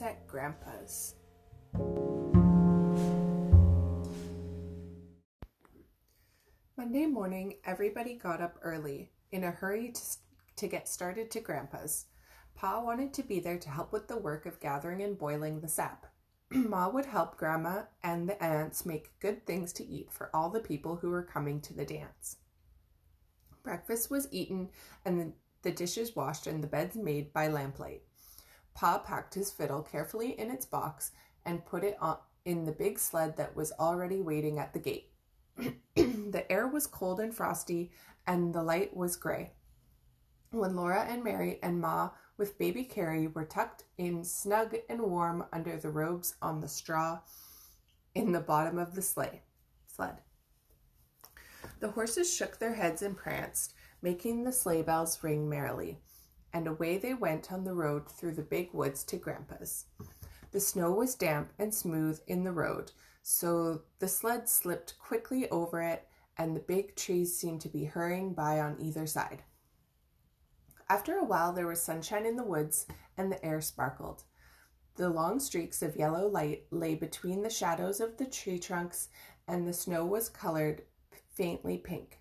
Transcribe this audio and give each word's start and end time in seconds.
At 0.00 0.28
Grandpa's. 0.28 1.16
Monday 6.76 7.06
morning, 7.06 7.54
everybody 7.64 8.14
got 8.14 8.40
up 8.40 8.58
early, 8.62 9.10
in 9.32 9.42
a 9.42 9.50
hurry 9.50 9.90
to, 9.90 10.00
to 10.56 10.68
get 10.68 10.86
started 10.86 11.32
to 11.32 11.40
Grandpa's. 11.40 12.06
Pa 12.54 12.80
wanted 12.80 13.12
to 13.14 13.24
be 13.24 13.40
there 13.40 13.58
to 13.58 13.68
help 13.68 13.92
with 13.92 14.06
the 14.06 14.16
work 14.16 14.46
of 14.46 14.60
gathering 14.60 15.02
and 15.02 15.18
boiling 15.18 15.60
the 15.60 15.68
sap. 15.68 16.06
Ma 16.50 16.88
would 16.88 17.06
help 17.06 17.36
Grandma 17.36 17.82
and 18.02 18.28
the 18.28 18.40
aunts 18.42 18.86
make 18.86 19.18
good 19.18 19.44
things 19.46 19.72
to 19.74 19.86
eat 19.86 20.12
for 20.12 20.30
all 20.32 20.48
the 20.48 20.60
people 20.60 20.96
who 20.96 21.10
were 21.10 21.24
coming 21.24 21.60
to 21.62 21.74
the 21.74 21.84
dance. 21.84 22.36
Breakfast 23.64 24.10
was 24.10 24.28
eaten 24.30 24.68
and 25.04 25.18
the, 25.20 25.32
the 25.62 25.72
dishes 25.72 26.14
washed 26.14 26.46
and 26.46 26.62
the 26.62 26.68
beds 26.68 26.94
made 26.94 27.32
by 27.32 27.48
lamplight. 27.48 28.02
Pa 28.78 28.98
packed 28.98 29.34
his 29.34 29.50
fiddle 29.50 29.82
carefully 29.82 30.38
in 30.38 30.52
its 30.52 30.64
box 30.64 31.10
and 31.44 31.66
put 31.66 31.82
it 31.82 31.96
on, 32.00 32.18
in 32.44 32.64
the 32.64 32.70
big 32.70 32.96
sled 32.96 33.36
that 33.36 33.56
was 33.56 33.72
already 33.72 34.20
waiting 34.20 34.60
at 34.60 34.72
the 34.72 34.78
gate. 34.78 35.10
the 35.96 36.44
air 36.48 36.68
was 36.68 36.86
cold 36.86 37.18
and 37.18 37.34
frosty, 37.34 37.90
and 38.24 38.54
the 38.54 38.62
light 38.62 38.96
was 38.96 39.16
gray. 39.16 39.50
When 40.52 40.76
Laura 40.76 41.04
and 41.10 41.24
Mary 41.24 41.58
and 41.60 41.80
Ma 41.80 42.10
with 42.36 42.56
baby 42.56 42.84
Carrie 42.84 43.26
were 43.26 43.44
tucked 43.44 43.82
in 43.98 44.22
snug 44.22 44.76
and 44.88 45.00
warm 45.02 45.44
under 45.52 45.76
the 45.76 45.90
robes 45.90 46.36
on 46.40 46.60
the 46.60 46.68
straw 46.68 47.18
in 48.14 48.30
the 48.30 48.38
bottom 48.38 48.78
of 48.78 48.94
the 48.94 49.02
sleigh 49.02 49.42
sled. 49.88 50.18
The 51.80 51.90
horses 51.90 52.32
shook 52.32 52.60
their 52.60 52.74
heads 52.74 53.02
and 53.02 53.16
pranced, 53.16 53.74
making 54.02 54.44
the 54.44 54.52
sleigh 54.52 54.82
bells 54.82 55.20
ring 55.24 55.48
merrily, 55.48 55.98
and 56.52 56.66
away 56.66 56.98
they 56.98 57.14
went 57.14 57.52
on 57.52 57.64
the 57.64 57.74
road 57.74 58.08
through 58.08 58.32
the 58.32 58.42
big 58.42 58.72
woods 58.72 59.04
to 59.04 59.16
Grandpa's. 59.16 59.86
The 60.50 60.60
snow 60.60 60.92
was 60.92 61.14
damp 61.14 61.52
and 61.58 61.74
smooth 61.74 62.20
in 62.26 62.44
the 62.44 62.52
road, 62.52 62.92
so 63.22 63.82
the 63.98 64.08
sled 64.08 64.48
slipped 64.48 64.98
quickly 64.98 65.48
over 65.50 65.82
it, 65.82 66.06
and 66.36 66.56
the 66.56 66.60
big 66.60 66.96
trees 66.96 67.36
seemed 67.36 67.60
to 67.62 67.68
be 67.68 67.84
hurrying 67.84 68.32
by 68.32 68.60
on 68.60 68.80
either 68.80 69.06
side. 69.06 69.42
After 70.88 71.18
a 71.18 71.24
while, 71.24 71.52
there 71.52 71.66
was 71.66 71.82
sunshine 71.82 72.24
in 72.24 72.36
the 72.36 72.44
woods, 72.44 72.86
and 73.18 73.30
the 73.30 73.44
air 73.44 73.60
sparkled. 73.60 74.24
The 74.96 75.10
long 75.10 75.38
streaks 75.38 75.82
of 75.82 75.96
yellow 75.96 76.26
light 76.26 76.64
lay 76.70 76.94
between 76.94 77.42
the 77.42 77.50
shadows 77.50 78.00
of 78.00 78.16
the 78.16 78.24
tree 78.24 78.58
trunks, 78.58 79.08
and 79.46 79.66
the 79.66 79.72
snow 79.72 80.06
was 80.06 80.28
colored 80.28 80.82
faintly 81.34 81.78
pink. 81.78 82.18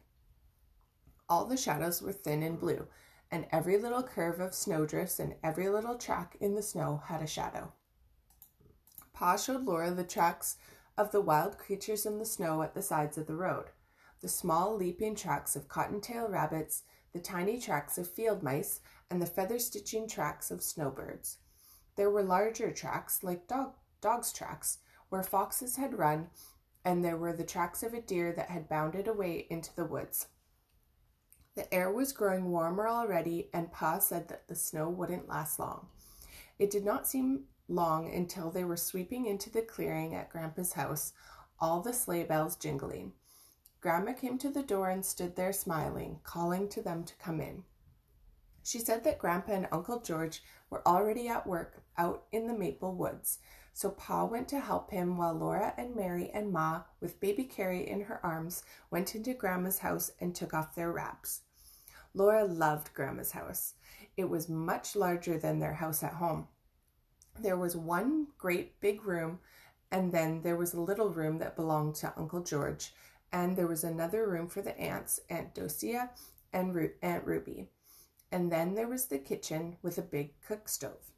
All 1.29 1.45
the 1.45 1.57
shadows 1.57 2.01
were 2.01 2.11
thin 2.11 2.43
and 2.43 2.59
blue, 2.59 2.87
and 3.31 3.45
every 3.51 3.77
little 3.77 4.03
curve 4.03 4.39
of 4.39 4.53
snowdrifts 4.53 5.19
and 5.19 5.35
every 5.43 5.69
little 5.69 5.97
track 5.97 6.37
in 6.39 6.55
the 6.55 6.61
snow 6.61 7.01
had 7.05 7.21
a 7.21 7.27
shadow. 7.27 7.73
Pa 9.13 9.35
showed 9.35 9.65
Laura 9.65 9.91
the 9.91 10.03
tracks 10.03 10.57
of 10.97 11.11
the 11.11 11.21
wild 11.21 11.57
creatures 11.57 12.05
in 12.05 12.19
the 12.19 12.25
snow 12.25 12.61
at 12.61 12.73
the 12.73 12.81
sides 12.81 13.17
of 13.17 13.27
the 13.27 13.35
road 13.35 13.65
the 14.19 14.27
small 14.27 14.75
leaping 14.75 15.13
tracks 15.13 15.55
of 15.55 15.67
cottontail 15.67 16.27
rabbits 16.27 16.83
the 17.13 17.19
tiny 17.23 17.59
tracks 17.59 17.97
of 17.97 18.07
field 18.07 18.43
mice, 18.43 18.81
and 19.09 19.21
the 19.21 19.25
feather 19.25 19.57
stitching 19.57 20.07
tracks 20.07 20.51
of 20.51 20.61
snowbirds. 20.61 21.37
There 21.95 22.11
were 22.11 22.21
larger 22.21 22.71
tracks, 22.71 23.23
like 23.23 23.47
dog, 23.47 23.73
dogs' 24.01 24.31
tracks, 24.31 24.79
where 25.09 25.23
foxes 25.23 25.77
had 25.77 25.97
run, 25.97 26.29
and 26.85 27.03
there 27.03 27.17
were 27.17 27.33
the 27.33 27.43
tracks 27.43 27.81
of 27.81 27.93
a 27.93 28.01
deer 28.01 28.33
that 28.33 28.49
had 28.49 28.69
bounded 28.69 29.07
away 29.07 29.47
into 29.49 29.75
the 29.75 29.85
woods. 29.85 30.27
The 31.57 31.73
air 31.73 31.91
was 31.91 32.13
growing 32.13 32.51
warmer 32.51 32.87
already, 32.87 33.49
and 33.51 33.71
Pa 33.71 33.97
said 33.97 34.27
that 34.27 34.47
the 34.47 34.53
snow 34.53 34.89
wouldn't 34.89 35.27
last 35.27 35.57
long. 35.57 35.87
It 36.59 36.69
did 36.69 36.85
not 36.85 37.07
seem 37.07 37.45
long 37.67 38.13
until 38.13 38.51
they 38.51 38.63
were 38.63 38.77
sweeping 38.77 39.25
into 39.25 39.49
the 39.49 39.63
clearing 39.63 40.13
at 40.13 40.29
Grandpa's 40.29 40.73
house, 40.73 41.13
all 41.59 41.81
the 41.81 41.93
sleigh 41.93 42.25
bells 42.25 42.57
jingling. 42.57 43.13
Grandma 43.81 44.13
came 44.13 44.37
to 44.37 44.51
the 44.51 44.61
door 44.61 44.91
and 44.91 45.03
stood 45.03 45.35
there 45.35 45.51
smiling, 45.51 46.19
calling 46.21 46.69
to 46.69 46.83
them 46.83 47.03
to 47.03 47.15
come 47.15 47.41
in. 47.41 47.63
She 48.61 48.77
said 48.77 49.03
that 49.05 49.17
Grandpa 49.17 49.53
and 49.53 49.67
Uncle 49.71 49.99
George 49.99 50.43
were 50.69 50.87
already 50.87 51.27
at 51.27 51.47
work 51.47 51.81
out 51.97 52.25
in 52.31 52.45
the 52.45 52.53
maple 52.53 52.93
woods, 52.93 53.39
so 53.73 53.89
Pa 53.89 54.25
went 54.25 54.47
to 54.49 54.59
help 54.59 54.91
him 54.91 55.17
while 55.17 55.33
Laura 55.33 55.73
and 55.75 55.95
Mary 55.95 56.29
and 56.35 56.51
Ma, 56.51 56.83
with 56.99 57.19
baby 57.19 57.45
Carrie 57.45 57.89
in 57.89 58.01
her 58.01 58.23
arms, 58.23 58.61
went 58.91 59.15
into 59.15 59.33
Grandma's 59.33 59.79
house 59.79 60.11
and 60.19 60.35
took 60.35 60.53
off 60.53 60.75
their 60.75 60.91
wraps. 60.91 61.41
Laura 62.17 62.45
loved 62.45 62.95
Grandma's 62.95 63.29
house. 63.29 63.75
It 64.17 64.27
was 64.27 64.49
much 64.49 64.95
larger 64.95 65.37
than 65.37 65.59
their 65.59 65.75
house 65.75 66.01
at 66.01 66.13
home. 66.13 66.47
There 67.39 67.57
was 67.57 67.75
one 67.75 68.29
great 68.39 68.79
big 68.81 69.05
room, 69.05 69.37
and 69.91 70.11
then 70.11 70.41
there 70.41 70.55
was 70.55 70.73
a 70.73 70.81
little 70.81 71.09
room 71.09 71.37
that 71.37 71.55
belonged 71.55 71.93
to 71.97 72.11
Uncle 72.17 72.41
George, 72.41 72.91
and 73.31 73.55
there 73.55 73.67
was 73.67 73.83
another 73.83 74.27
room 74.27 74.47
for 74.47 74.63
the 74.63 74.75
aunts, 74.79 75.19
Aunt 75.29 75.53
Docia 75.53 76.09
and 76.51 76.73
Ru- 76.73 76.95
Aunt 77.03 77.23
Ruby. 77.23 77.69
And 78.31 78.51
then 78.51 78.73
there 78.73 78.87
was 78.87 79.05
the 79.05 79.19
kitchen 79.19 79.77
with 79.83 79.99
a 79.99 80.01
big 80.01 80.41
cook 80.41 80.67
stove. 80.69 81.11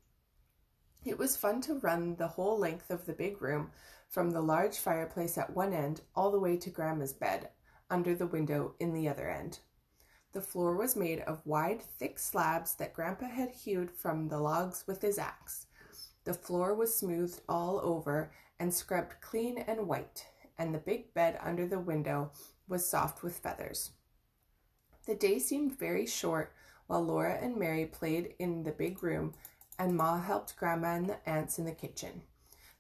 It 1.06 1.18
was 1.18 1.38
fun 1.38 1.62
to 1.62 1.76
run 1.76 2.18
the 2.18 2.28
whole 2.28 2.60
length 2.60 2.92
of 2.92 3.06
the 3.06 3.14
big 3.14 3.42
room 3.42 3.72
from 4.10 4.32
the 4.32 4.42
large 4.42 4.78
fireplace 4.78 5.38
at 5.38 5.56
one 5.56 5.72
end 5.72 6.02
all 6.14 6.30
the 6.30 6.42
way 6.42 6.58
to 6.58 6.70
Grandma's 6.70 7.14
bed 7.14 7.52
under 7.90 8.14
the 8.14 8.28
window 8.28 8.76
in 8.82 8.94
the 8.94 9.08
other 9.08 9.30
end. 9.30 9.60
The 10.32 10.42
floor 10.42 10.76
was 10.76 10.96
made 10.96 11.22
of 11.22 11.46
wide, 11.46 11.82
thick 11.82 12.20
slabs 12.20 12.76
that 12.76 12.94
Grandpa 12.94 13.28
had 13.28 13.50
hewed 13.50 13.90
from 13.90 14.28
the 14.28 14.40
logs 14.40 14.86
with 14.86 15.02
his 15.02 15.18
axe. 15.18 15.66
The 16.24 16.34
floor 16.34 16.76
was 16.76 16.94
smoothed 16.94 17.42
all 17.50 17.80
over 17.80 18.32
and 18.60 18.74
scrubbed 18.74 19.22
clean 19.22 19.58
and 19.58 19.88
white, 19.88 20.28
and 20.58 20.74
the 20.74 20.80
big 20.80 21.14
bed 21.14 21.40
under 21.42 21.66
the 21.66 21.80
window 21.80 22.32
was 22.68 22.88
soft 22.88 23.24
with 23.24 23.40
feathers. 23.40 23.92
The 25.08 25.16
day 25.16 25.40
seemed 25.40 25.80
very 25.80 26.06
short 26.06 26.54
while 26.86 27.02
Laura 27.02 27.34
and 27.42 27.56
Mary 27.56 27.86
played 27.86 28.36
in 28.38 28.64
the 28.64 28.72
big 28.72 29.02
room 29.02 29.34
and 29.80 29.96
Ma 29.96 30.20
helped 30.20 30.58
Grandma 30.58 30.96
and 30.96 31.10
the 31.10 31.30
aunts 31.30 31.58
in 31.58 31.66
the 31.66 31.72
kitchen. 31.72 32.22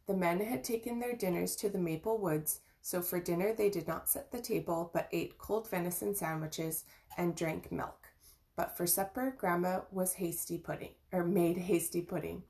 The 0.05 0.13
men 0.13 0.39
had 0.41 0.63
taken 0.63 0.99
their 0.99 1.15
dinners 1.15 1.55
to 1.57 1.69
the 1.69 1.79
maple 1.79 2.17
woods, 2.17 2.59
so 2.89 3.03
for 3.03 3.19
dinner 3.19 3.53
they 3.53 3.69
did 3.69 3.87
not 3.87 4.09
set 4.09 4.31
the 4.31 4.41
table 4.41 4.89
but 4.91 5.07
ate 5.11 5.37
cold 5.37 5.69
venison 5.69 6.15
sandwiches 6.15 6.85
and 7.19 7.35
drank 7.35 7.71
milk. 7.71 8.07
But 8.55 8.75
for 8.75 8.87
supper, 8.87 9.35
Grandma 9.37 9.81
was 9.91 10.13
hasty 10.13 10.57
pudding, 10.57 10.95
or 11.11 11.23
made 11.23 11.57
hasty 11.69 12.01
pudding. 12.01 12.41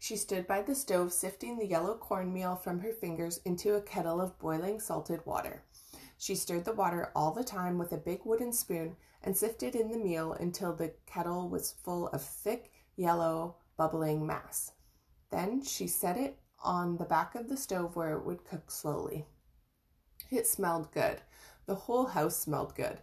She 0.00 0.16
stood 0.16 0.48
by 0.48 0.62
the 0.62 0.74
stove 0.74 1.12
sifting 1.12 1.56
the 1.56 1.68
yellow 1.68 1.94
cornmeal 1.94 2.56
from 2.56 2.80
her 2.80 2.92
fingers 2.92 3.38
into 3.44 3.76
a 3.76 3.80
kettle 3.80 4.20
of 4.20 4.36
boiling 4.40 4.80
salted 4.80 5.24
water. 5.24 5.62
She 6.18 6.34
stirred 6.34 6.64
the 6.64 6.72
water 6.72 7.12
all 7.14 7.30
the 7.30 7.44
time 7.44 7.78
with 7.78 7.92
a 7.92 7.96
big 7.96 8.22
wooden 8.24 8.52
spoon 8.52 8.96
and 9.22 9.36
sifted 9.36 9.76
in 9.76 9.92
the 9.92 9.98
meal 9.98 10.32
until 10.32 10.74
the 10.74 10.94
kettle 11.06 11.48
was 11.48 11.76
full 11.84 12.08
of 12.08 12.22
thick, 12.22 12.72
yellow, 12.96 13.54
bubbling 13.76 14.26
mass. 14.26 14.72
Then 15.30 15.62
she 15.62 15.86
set 15.86 16.16
it 16.16 16.40
on 16.62 16.96
the 16.96 17.04
back 17.04 17.34
of 17.34 17.48
the 17.48 17.56
stove 17.56 17.96
where 17.96 18.16
it 18.16 18.24
would 18.24 18.44
cook 18.44 18.70
slowly. 18.70 19.26
It 20.30 20.46
smelled 20.46 20.92
good. 20.92 21.20
The 21.66 21.74
whole 21.74 22.06
house 22.06 22.36
smelled 22.36 22.74
good, 22.74 22.98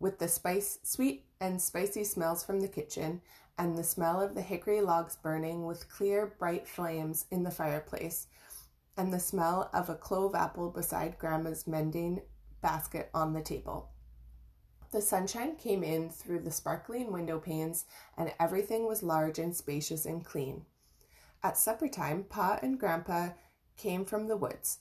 with 0.00 0.18
the 0.18 0.28
spice, 0.28 0.78
sweet 0.82 1.24
and 1.40 1.60
spicy 1.60 2.04
smells 2.04 2.44
from 2.44 2.60
the 2.60 2.68
kitchen 2.68 3.20
and 3.58 3.76
the 3.76 3.84
smell 3.84 4.20
of 4.20 4.34
the 4.34 4.42
hickory 4.42 4.80
logs 4.80 5.16
burning 5.16 5.66
with 5.66 5.88
clear, 5.88 6.34
bright 6.38 6.68
flames 6.68 7.26
in 7.30 7.42
the 7.42 7.50
fireplace, 7.50 8.28
and 8.96 9.12
the 9.12 9.18
smell 9.18 9.68
of 9.72 9.88
a 9.88 9.96
clove 9.96 10.34
apple 10.34 10.70
beside 10.70 11.18
Grandma's 11.18 11.66
mending 11.66 12.22
basket 12.60 13.10
on 13.12 13.32
the 13.32 13.42
table. 13.42 13.90
The 14.92 15.02
sunshine 15.02 15.56
came 15.56 15.82
in 15.82 16.08
through 16.08 16.40
the 16.40 16.52
sparkling 16.52 17.12
window 17.12 17.38
panes, 17.38 17.84
and 18.16 18.32
everything 18.40 18.86
was 18.86 19.02
large 19.02 19.38
and 19.38 19.54
spacious 19.54 20.06
and 20.06 20.24
clean. 20.24 20.64
At 21.42 21.56
supper 21.56 21.88
time, 21.88 22.24
Pa 22.24 22.58
and 22.62 22.78
Grandpa 22.78 23.30
came 23.76 24.04
from 24.04 24.26
the 24.26 24.36
woods. 24.36 24.78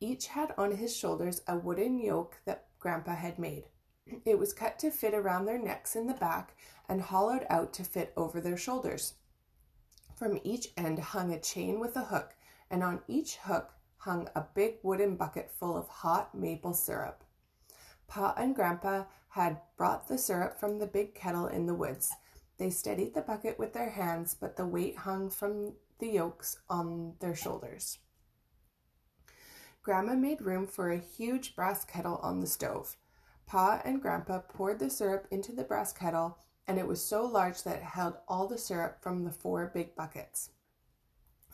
Each 0.00 0.28
had 0.28 0.52
on 0.58 0.76
his 0.76 0.94
shoulders 0.94 1.40
a 1.48 1.56
wooden 1.56 1.98
yoke 1.98 2.36
that 2.44 2.66
Grandpa 2.78 3.14
had 3.14 3.38
made. 3.38 3.64
It 4.24 4.38
was 4.38 4.52
cut 4.52 4.78
to 4.80 4.90
fit 4.90 5.14
around 5.14 5.44
their 5.44 5.58
necks 5.58 5.96
in 5.96 6.06
the 6.06 6.14
back 6.14 6.56
and 6.88 7.00
hollowed 7.00 7.46
out 7.50 7.72
to 7.74 7.84
fit 7.84 8.12
over 8.16 8.40
their 8.40 8.56
shoulders. 8.56 9.14
From 10.14 10.38
each 10.44 10.68
end 10.76 10.98
hung 10.98 11.32
a 11.32 11.40
chain 11.40 11.80
with 11.80 11.96
a 11.96 12.04
hook, 12.04 12.34
and 12.70 12.82
on 12.82 13.02
each 13.08 13.36
hook 13.36 13.72
hung 13.98 14.28
a 14.34 14.46
big 14.54 14.76
wooden 14.82 15.16
bucket 15.16 15.50
full 15.50 15.76
of 15.76 15.88
hot 15.88 16.34
maple 16.34 16.74
syrup. 16.74 17.24
Pa 18.06 18.34
and 18.36 18.54
Grandpa 18.54 19.04
had 19.30 19.60
brought 19.76 20.08
the 20.08 20.18
syrup 20.18 20.58
from 20.58 20.78
the 20.78 20.86
big 20.86 21.14
kettle 21.14 21.46
in 21.46 21.66
the 21.66 21.74
woods. 21.74 22.12
They 22.58 22.70
steadied 22.70 23.14
the 23.14 23.22
bucket 23.22 23.58
with 23.58 23.72
their 23.72 23.90
hands, 23.90 24.36
but 24.38 24.56
the 24.56 24.66
weight 24.66 24.98
hung 24.98 25.30
from 25.30 25.74
the 25.98 26.08
yokes 26.08 26.58
on 26.68 27.14
their 27.20 27.34
shoulders. 27.34 27.98
Grandma 29.82 30.14
made 30.14 30.42
room 30.42 30.66
for 30.66 30.90
a 30.90 30.98
huge 30.98 31.54
brass 31.54 31.84
kettle 31.84 32.20
on 32.22 32.40
the 32.40 32.46
stove. 32.46 32.96
Pa 33.46 33.80
and 33.84 34.02
Grandpa 34.02 34.40
poured 34.40 34.78
the 34.78 34.90
syrup 34.90 35.26
into 35.30 35.52
the 35.52 35.64
brass 35.64 35.92
kettle 35.92 36.38
and 36.68 36.78
it 36.78 36.86
was 36.86 37.02
so 37.02 37.24
large 37.24 37.62
that 37.62 37.76
it 37.76 37.82
held 37.82 38.18
all 38.28 38.46
the 38.46 38.58
syrup 38.58 39.02
from 39.02 39.24
the 39.24 39.32
four 39.32 39.70
big 39.74 39.96
buckets. 39.96 40.50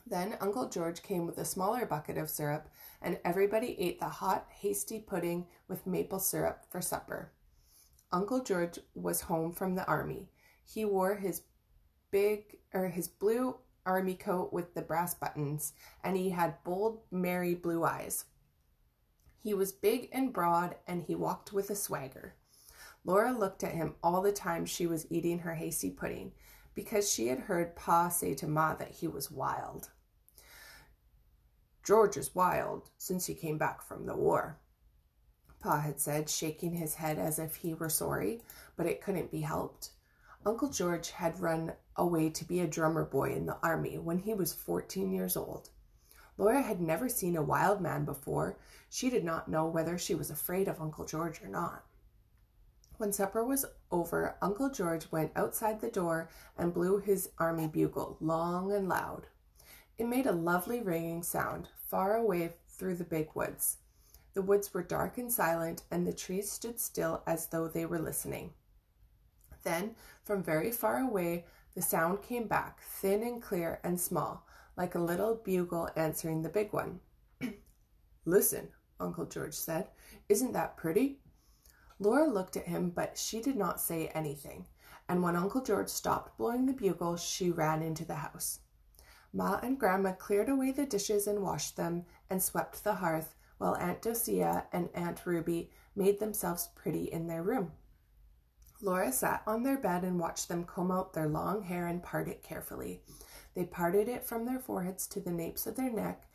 Then 0.05 0.35
Uncle 0.41 0.67
George 0.67 1.01
came 1.01 1.25
with 1.25 1.37
a 1.37 1.45
smaller 1.45 1.85
bucket 1.85 2.17
of 2.17 2.29
syrup, 2.29 2.67
and 3.01 3.17
everybody 3.23 3.79
ate 3.79 3.99
the 3.99 4.09
hot, 4.09 4.45
hasty 4.49 4.99
pudding 4.99 5.47
with 5.67 5.87
maple 5.87 6.19
syrup 6.19 6.65
for 6.69 6.81
supper. 6.81 7.31
Uncle 8.11 8.43
George 8.43 8.77
was 8.93 9.21
home 9.21 9.53
from 9.53 9.75
the 9.75 9.87
army. 9.87 10.29
He 10.65 10.83
wore 10.83 11.15
his 11.15 11.43
big 12.11 12.57
or 12.73 12.89
his 12.89 13.07
blue 13.07 13.57
army 13.85 14.15
coat 14.15 14.51
with 14.51 14.73
the 14.73 14.81
brass 14.81 15.13
buttons, 15.13 15.73
and 16.03 16.17
he 16.17 16.31
had 16.31 16.63
bold, 16.63 17.01
merry 17.11 17.53
blue 17.55 17.83
eyes. 17.83 18.25
He 19.39 19.53
was 19.53 19.71
big 19.71 20.09
and 20.11 20.33
broad, 20.33 20.75
and 20.87 21.03
he 21.03 21.15
walked 21.15 21.53
with 21.53 21.69
a 21.69 21.75
swagger. 21.75 22.35
Laura 23.03 23.31
looked 23.31 23.63
at 23.63 23.75
him 23.75 23.95
all 24.01 24.21
the 24.21 24.31
time 24.31 24.65
she 24.65 24.87
was 24.87 25.05
eating 25.11 25.39
her 25.39 25.53
hasty 25.53 25.91
pudding 25.91 26.31
because 26.73 27.11
she 27.11 27.27
had 27.27 27.39
heard 27.39 27.75
Pa 27.75 28.09
say 28.09 28.33
to 28.33 28.47
Ma 28.47 28.73
that 28.73 28.91
he 28.91 29.07
was 29.07 29.29
wild. 29.29 29.91
George 31.83 32.17
is 32.17 32.33
wild 32.33 32.89
since 32.97 33.27
he 33.27 33.35
came 33.35 33.59
back 33.59 33.81
from 33.83 34.07
the 34.07 34.15
war, 34.15 34.59
Pa 35.65 35.79
had 35.79 35.99
said, 35.99 36.29
shaking 36.29 36.75
his 36.75 36.93
head 36.93 37.17
as 37.17 37.39
if 37.39 37.55
he 37.55 37.73
were 37.73 37.89
sorry, 37.89 38.43
but 38.75 38.85
it 38.85 39.01
couldn't 39.01 39.31
be 39.31 39.41
helped. 39.41 39.89
Uncle 40.47 40.69
George 40.69 41.09
had 41.09 41.39
run 41.39 41.73
away 41.95 42.29
to 42.29 42.45
be 42.45 42.59
a 42.59 42.67
drummer 42.67 43.03
boy 43.03 43.33
in 43.33 43.47
the 43.47 43.57
army 43.63 43.97
when 43.97 44.19
he 44.19 44.33
was 44.33 44.53
14 44.53 45.11
years 45.11 45.35
old. 45.35 45.69
Laura 46.37 46.61
had 46.61 46.79
never 46.79 47.09
seen 47.09 47.35
a 47.35 47.41
wild 47.41 47.81
man 47.81 48.05
before. 48.05 48.57
She 48.87 49.09
did 49.09 49.23
not 49.23 49.47
know 49.47 49.65
whether 49.65 49.97
she 49.97 50.13
was 50.13 50.29
afraid 50.29 50.67
of 50.67 50.79
Uncle 50.79 51.05
George 51.05 51.41
or 51.41 51.47
not. 51.47 51.83
When 52.97 53.11
supper 53.11 53.43
was 53.43 53.65
over, 53.91 54.35
Uncle 54.39 54.69
George 54.69 55.11
went 55.11 55.31
outside 55.35 55.81
the 55.81 55.89
door 55.89 56.29
and 56.57 56.73
blew 56.73 56.99
his 56.99 57.29
army 57.39 57.67
bugle 57.67 58.17
long 58.19 58.71
and 58.71 58.87
loud. 58.87 59.27
It 59.97 60.07
made 60.07 60.27
a 60.27 60.31
lovely 60.31 60.79
ringing 60.79 61.23
sound 61.23 61.69
far 61.87 62.15
away 62.15 62.53
through 62.67 62.97
the 62.97 63.03
big 63.03 63.29
woods. 63.33 63.77
The 64.33 64.43
woods 64.43 64.73
were 64.73 64.83
dark 64.83 65.17
and 65.17 65.31
silent, 65.31 65.83
and 65.89 66.05
the 66.05 66.13
trees 66.13 66.51
stood 66.51 66.79
still 66.79 67.23
as 67.25 67.47
though 67.47 67.67
they 67.67 67.85
were 67.85 67.99
listening. 67.99 68.53
Then, 69.65 69.95
from 70.23 70.43
very 70.43 70.71
far 70.71 70.99
away, 70.99 71.45
the 71.73 71.81
sound 71.81 72.21
came 72.21 72.47
back, 72.47 72.79
thin 72.81 73.23
and 73.23 73.41
clear 73.41 73.81
and 73.83 73.99
small, 73.99 74.47
like 74.77 74.95
a 74.95 74.99
little 74.99 75.35
bugle 75.35 75.89
answering 75.95 76.43
the 76.43 76.49
big 76.49 76.71
one. 76.71 77.01
Listen, 78.25 78.69
Uncle 78.99 79.25
George 79.25 79.55
said. 79.55 79.89
Isn't 80.29 80.53
that 80.53 80.77
pretty? 80.77 81.19
Laura 81.99 82.27
looked 82.27 82.55
at 82.55 82.67
him, 82.67 82.91
but 82.91 83.17
she 83.17 83.41
did 83.41 83.55
not 83.57 83.81
say 83.81 84.07
anything. 84.09 84.67
And 85.09 85.23
when 85.23 85.35
Uncle 85.35 85.61
George 85.61 85.89
stopped 85.89 86.37
blowing 86.37 86.67
the 86.67 86.73
bugle, 86.73 87.17
she 87.17 87.49
ran 87.49 87.81
into 87.81 88.05
the 88.05 88.15
house. 88.15 88.59
Ma 89.33 89.59
and 89.63 89.79
Grandma 89.79 90.13
cleared 90.13 90.47
away 90.47 90.71
the 90.71 90.85
dishes 90.85 91.25
and 91.27 91.41
washed 91.41 91.75
them 91.75 92.05
and 92.29 92.41
swept 92.41 92.83
the 92.83 92.95
hearth, 92.95 93.35
while 93.57 93.75
Aunt 93.75 94.01
Docia 94.01 94.67
and 94.71 94.89
Aunt 94.93 95.25
Ruby 95.25 95.71
made 95.95 96.19
themselves 96.19 96.69
pretty 96.75 97.05
in 97.05 97.27
their 97.27 97.41
room. 97.41 97.71
Laura 98.85 99.11
sat 99.11 99.41
on 99.47 99.63
their 99.63 99.79
bed 99.79 100.03
and 100.03 100.19
watched 100.19 100.47
them 100.47 100.63
comb 100.63 100.91
out 100.91 101.11
their 101.11 101.27
long 101.27 101.63
hair 101.63 101.87
and 101.87 102.03
part 102.03 102.27
it 102.27 102.43
carefully. 102.43 103.01
They 103.55 103.65
parted 103.65 104.07
it 104.07 104.23
from 104.23 104.45
their 104.45 104.59
foreheads 104.59 105.07
to 105.07 105.19
the 105.19 105.31
napes 105.31 105.65
of 105.65 105.75
their 105.75 105.91
neck, 105.91 106.27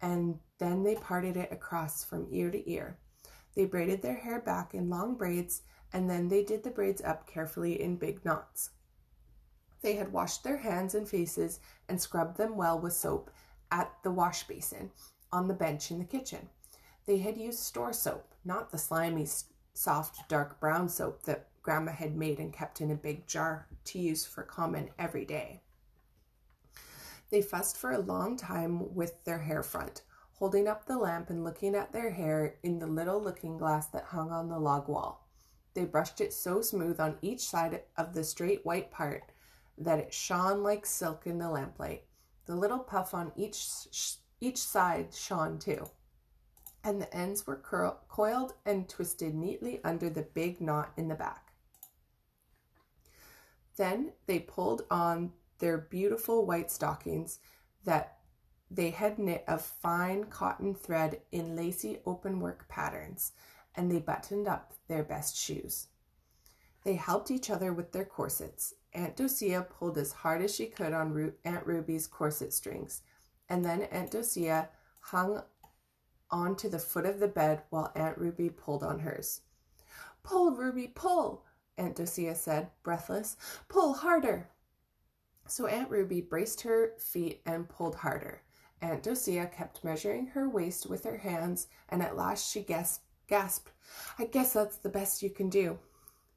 and 0.00 0.38
then 0.58 0.84
they 0.84 0.94
parted 0.94 1.36
it 1.36 1.52
across 1.52 2.02
from 2.02 2.26
ear 2.30 2.50
to 2.50 2.70
ear. 2.70 2.96
They 3.54 3.66
braided 3.66 4.00
their 4.00 4.16
hair 4.16 4.40
back 4.40 4.72
in 4.72 4.88
long 4.88 5.16
braids, 5.16 5.60
and 5.92 6.08
then 6.08 6.28
they 6.28 6.42
did 6.42 6.64
the 6.64 6.70
braids 6.70 7.02
up 7.02 7.26
carefully 7.26 7.82
in 7.82 7.96
big 7.96 8.24
knots. 8.24 8.70
They 9.82 9.96
had 9.96 10.10
washed 10.10 10.44
their 10.44 10.56
hands 10.56 10.94
and 10.94 11.06
faces 11.06 11.60
and 11.90 12.00
scrubbed 12.00 12.38
them 12.38 12.56
well 12.56 12.78
with 12.78 12.94
soap 12.94 13.30
at 13.70 13.92
the 14.02 14.10
wash 14.10 14.44
basin 14.44 14.92
on 15.30 15.46
the 15.46 15.54
bench 15.54 15.90
in 15.90 15.98
the 15.98 16.06
kitchen. 16.06 16.48
They 17.04 17.18
had 17.18 17.36
used 17.36 17.58
store 17.58 17.92
soap, 17.92 18.34
not 18.46 18.70
the 18.70 18.78
slimy, 18.78 19.26
soft, 19.74 20.26
dark 20.28 20.58
brown 20.58 20.88
soap 20.88 21.24
that 21.24 21.48
Grandma 21.68 21.92
had 21.92 22.16
made 22.16 22.38
and 22.40 22.50
kept 22.50 22.80
in 22.80 22.90
a 22.90 22.94
big 22.94 23.26
jar 23.26 23.66
to 23.84 23.98
use 23.98 24.24
for 24.24 24.42
common 24.42 24.88
every 24.98 25.26
day. 25.26 25.60
They 27.28 27.42
fussed 27.42 27.76
for 27.76 27.90
a 27.92 27.98
long 27.98 28.38
time 28.38 28.94
with 28.94 29.22
their 29.24 29.40
hair 29.40 29.62
front, 29.62 30.00
holding 30.32 30.66
up 30.66 30.86
the 30.86 30.96
lamp 30.96 31.28
and 31.28 31.44
looking 31.44 31.74
at 31.74 31.92
their 31.92 32.08
hair 32.08 32.54
in 32.62 32.78
the 32.78 32.86
little 32.86 33.22
looking 33.22 33.58
glass 33.58 33.86
that 33.88 34.04
hung 34.04 34.30
on 34.30 34.48
the 34.48 34.58
log 34.58 34.88
wall. 34.88 35.28
They 35.74 35.84
brushed 35.84 36.22
it 36.22 36.32
so 36.32 36.62
smooth 36.62 36.98
on 37.00 37.18
each 37.20 37.40
side 37.40 37.82
of 37.98 38.14
the 38.14 38.24
straight 38.24 38.64
white 38.64 38.90
part 38.90 39.24
that 39.76 39.98
it 39.98 40.14
shone 40.14 40.62
like 40.62 40.86
silk 40.86 41.26
in 41.26 41.36
the 41.36 41.50
lamplight. 41.50 42.04
The 42.46 42.56
little 42.56 42.78
puff 42.78 43.12
on 43.12 43.30
each 43.36 43.62
each 44.40 44.56
side 44.56 45.12
shone 45.12 45.58
too, 45.58 45.86
and 46.82 46.98
the 46.98 47.14
ends 47.14 47.46
were 47.46 47.56
curl, 47.56 48.00
coiled 48.08 48.54
and 48.64 48.88
twisted 48.88 49.34
neatly 49.34 49.82
under 49.84 50.08
the 50.08 50.22
big 50.22 50.62
knot 50.62 50.94
in 50.96 51.08
the 51.08 51.14
back. 51.14 51.47
Then 53.78 54.12
they 54.26 54.40
pulled 54.40 54.82
on 54.90 55.32
their 55.58 55.78
beautiful 55.78 56.44
white 56.44 56.70
stockings 56.70 57.38
that 57.84 58.18
they 58.70 58.90
had 58.90 59.18
knit 59.18 59.44
of 59.48 59.62
fine 59.62 60.24
cotton 60.24 60.74
thread 60.74 61.22
in 61.32 61.56
lacy 61.56 62.00
openwork 62.06 62.68
patterns, 62.68 63.32
and 63.74 63.90
they 63.90 63.98
buttoned 63.98 64.46
up 64.46 64.74
their 64.88 65.02
best 65.02 65.36
shoes. 65.36 65.86
They 66.84 66.94
helped 66.94 67.30
each 67.30 67.48
other 67.48 67.72
with 67.72 67.92
their 67.92 68.04
corsets, 68.04 68.74
Aunt 68.94 69.16
Docia 69.16 69.62
pulled 69.62 69.98
as 69.98 70.12
hard 70.12 70.42
as 70.42 70.54
she 70.54 70.66
could 70.66 70.92
on 70.92 71.12
Ru- 71.12 71.34
Aunt 71.44 71.66
Ruby's 71.66 72.06
corset 72.06 72.52
strings, 72.52 73.02
and 73.48 73.64
then 73.64 73.82
Aunt 73.82 74.10
Docia 74.10 74.70
hung 75.00 75.42
on 76.30 76.56
to 76.56 76.68
the 76.68 76.78
foot 76.78 77.06
of 77.06 77.20
the 77.20 77.28
bed 77.28 77.62
while 77.70 77.92
Aunt 77.94 78.18
Ruby 78.18 78.50
pulled 78.50 78.82
on 78.82 79.00
hers. 79.00 79.42
Pull, 80.22 80.52
Ruby, 80.52 80.88
pull, 80.88 81.44
Aunt 81.78 81.96
Docia 81.96 82.34
said, 82.34 82.68
breathless. 82.82 83.36
Pull 83.68 83.94
harder. 83.94 84.48
So 85.46 85.66
Aunt 85.66 85.90
Ruby 85.90 86.20
braced 86.20 86.60
her 86.62 86.92
feet 86.98 87.40
and 87.46 87.68
pulled 87.68 87.94
harder. 87.94 88.42
Aunt 88.82 89.02
Docia 89.02 89.46
kept 89.46 89.82
measuring 89.82 90.26
her 90.28 90.48
waist 90.48 90.86
with 90.86 91.04
her 91.04 91.16
hands, 91.16 91.68
and 91.88 92.02
at 92.02 92.16
last 92.16 92.50
she 92.50 92.62
gasped, 92.62 93.04
gasped, 93.28 93.70
I 94.18 94.24
guess 94.26 94.52
that's 94.52 94.76
the 94.76 94.88
best 94.88 95.22
you 95.22 95.30
can 95.30 95.48
do. 95.48 95.78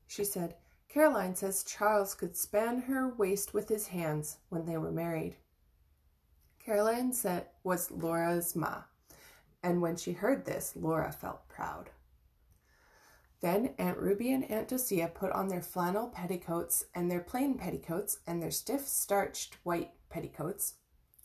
She 0.07 0.23
said, 0.23 0.55
Caroline 0.89 1.35
says 1.35 1.63
Charles 1.63 2.15
could 2.15 2.35
span 2.35 2.81
her 2.81 3.13
waist 3.15 3.53
with 3.53 3.69
his 3.69 3.87
hands 3.87 4.37
when 4.49 4.65
they 4.65 4.77
were 4.77 4.91
married. 4.91 5.37
Caroline 6.63 7.13
said 7.13 7.47
was 7.63 7.91
Laura's 7.91 8.55
ma, 8.55 8.83
and 9.63 9.81
when 9.81 9.95
she 9.95 10.11
heard 10.11 10.45
this, 10.45 10.73
Laura 10.75 11.11
felt 11.11 11.47
proud. 11.47 11.89
Then 13.41 13.73
Aunt 13.79 13.97
Ruby 13.97 14.31
and 14.31 14.49
Aunt 14.49 14.67
Docia 14.67 15.07
put 15.13 15.31
on 15.31 15.47
their 15.47 15.61
flannel 15.61 16.07
petticoats 16.07 16.85
and 16.93 17.09
their 17.09 17.21
plain 17.21 17.55
petticoats 17.55 18.19
and 18.27 18.41
their 18.41 18.51
stiff 18.51 18.87
starched 18.87 19.57
white 19.63 19.91
petticoats 20.09 20.75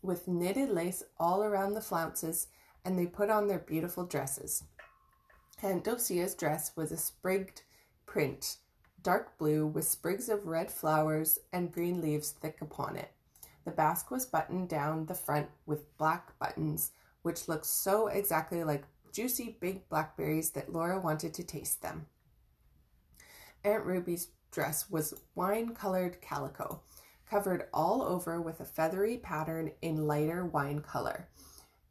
with 0.02 0.26
knitted 0.26 0.70
lace 0.70 1.02
all 1.18 1.42
around 1.42 1.74
the 1.74 1.80
flounces, 1.80 2.46
and 2.84 2.98
they 2.98 3.06
put 3.06 3.28
on 3.28 3.48
their 3.48 3.58
beautiful 3.58 4.04
dresses. 4.04 4.64
Aunt 5.62 5.84
Docia's 5.84 6.34
dress 6.34 6.72
was 6.76 6.92
a 6.92 6.96
sprigged 6.96 7.62
print 8.06 8.58
dark 9.06 9.38
blue 9.38 9.64
with 9.64 9.86
sprigs 9.86 10.28
of 10.28 10.48
red 10.48 10.68
flowers 10.68 11.38
and 11.52 11.70
green 11.70 12.00
leaves 12.00 12.32
thick 12.32 12.60
upon 12.60 12.96
it. 12.96 13.12
The 13.64 13.70
basque 13.70 14.10
was 14.10 14.26
buttoned 14.26 14.68
down 14.68 15.06
the 15.06 15.14
front 15.14 15.48
with 15.64 15.96
black 15.96 16.36
buttons, 16.40 16.90
which 17.22 17.46
looked 17.46 17.66
so 17.66 18.08
exactly 18.08 18.64
like 18.64 18.82
juicy 19.16 19.56
big 19.60 19.88
blackberries 19.88 20.50
that 20.50 20.70
Laura 20.70 21.00
wanted 21.00 21.32
to 21.32 21.42
taste 21.42 21.80
them. 21.80 22.04
Aunt 23.64 23.82
Ruby's 23.86 24.28
dress 24.50 24.90
was 24.90 25.14
wine 25.34 25.74
colored 25.74 26.20
calico, 26.20 26.82
covered 27.24 27.64
all 27.72 28.02
over 28.02 28.42
with 28.42 28.60
a 28.60 28.66
feathery 28.66 29.16
pattern 29.16 29.70
in 29.80 30.06
lighter 30.06 30.44
wine 30.44 30.80
color. 30.80 31.30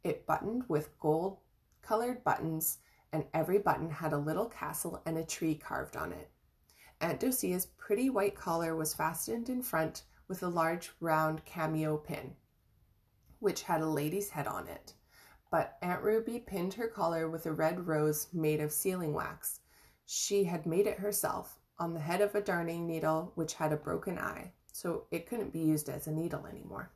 It 0.04 0.24
buttoned 0.24 0.62
with 0.68 0.96
gold 1.00 1.38
colored 1.82 2.22
buttons, 2.22 2.78
and 3.12 3.24
every 3.34 3.58
button 3.58 3.90
had 3.90 4.12
a 4.12 4.18
little 4.18 4.46
castle 4.46 5.02
and 5.04 5.18
a 5.18 5.24
tree 5.24 5.56
carved 5.56 5.96
on 5.96 6.12
it. 6.12 6.30
Aunt 7.00 7.18
Docia's 7.18 7.66
pretty 7.76 8.08
white 8.08 8.36
collar 8.36 8.76
was 8.76 8.94
fastened 8.94 9.48
in 9.48 9.62
front 9.62 10.04
with 10.28 10.44
a 10.44 10.48
large 10.48 10.92
round 11.00 11.44
cameo 11.44 11.96
pin, 11.96 12.36
which 13.40 13.62
had 13.62 13.80
a 13.80 13.86
lady's 13.86 14.30
head 14.30 14.46
on 14.46 14.68
it. 14.68 14.94
But 15.56 15.78
Aunt 15.80 16.02
Ruby 16.02 16.38
pinned 16.38 16.74
her 16.74 16.86
collar 16.86 17.30
with 17.30 17.46
a 17.46 17.50
red 17.50 17.86
rose 17.86 18.28
made 18.30 18.60
of 18.60 18.70
sealing 18.70 19.14
wax. 19.14 19.60
She 20.04 20.44
had 20.44 20.66
made 20.66 20.86
it 20.86 20.98
herself 20.98 21.58
on 21.78 21.94
the 21.94 22.00
head 22.00 22.20
of 22.20 22.34
a 22.34 22.42
darning 22.42 22.86
needle 22.86 23.32
which 23.36 23.54
had 23.54 23.72
a 23.72 23.78
broken 23.78 24.18
eye, 24.18 24.52
so 24.70 25.06
it 25.10 25.26
couldn't 25.26 25.54
be 25.54 25.60
used 25.60 25.88
as 25.88 26.06
a 26.06 26.12
needle 26.12 26.44
anymore. 26.44 26.90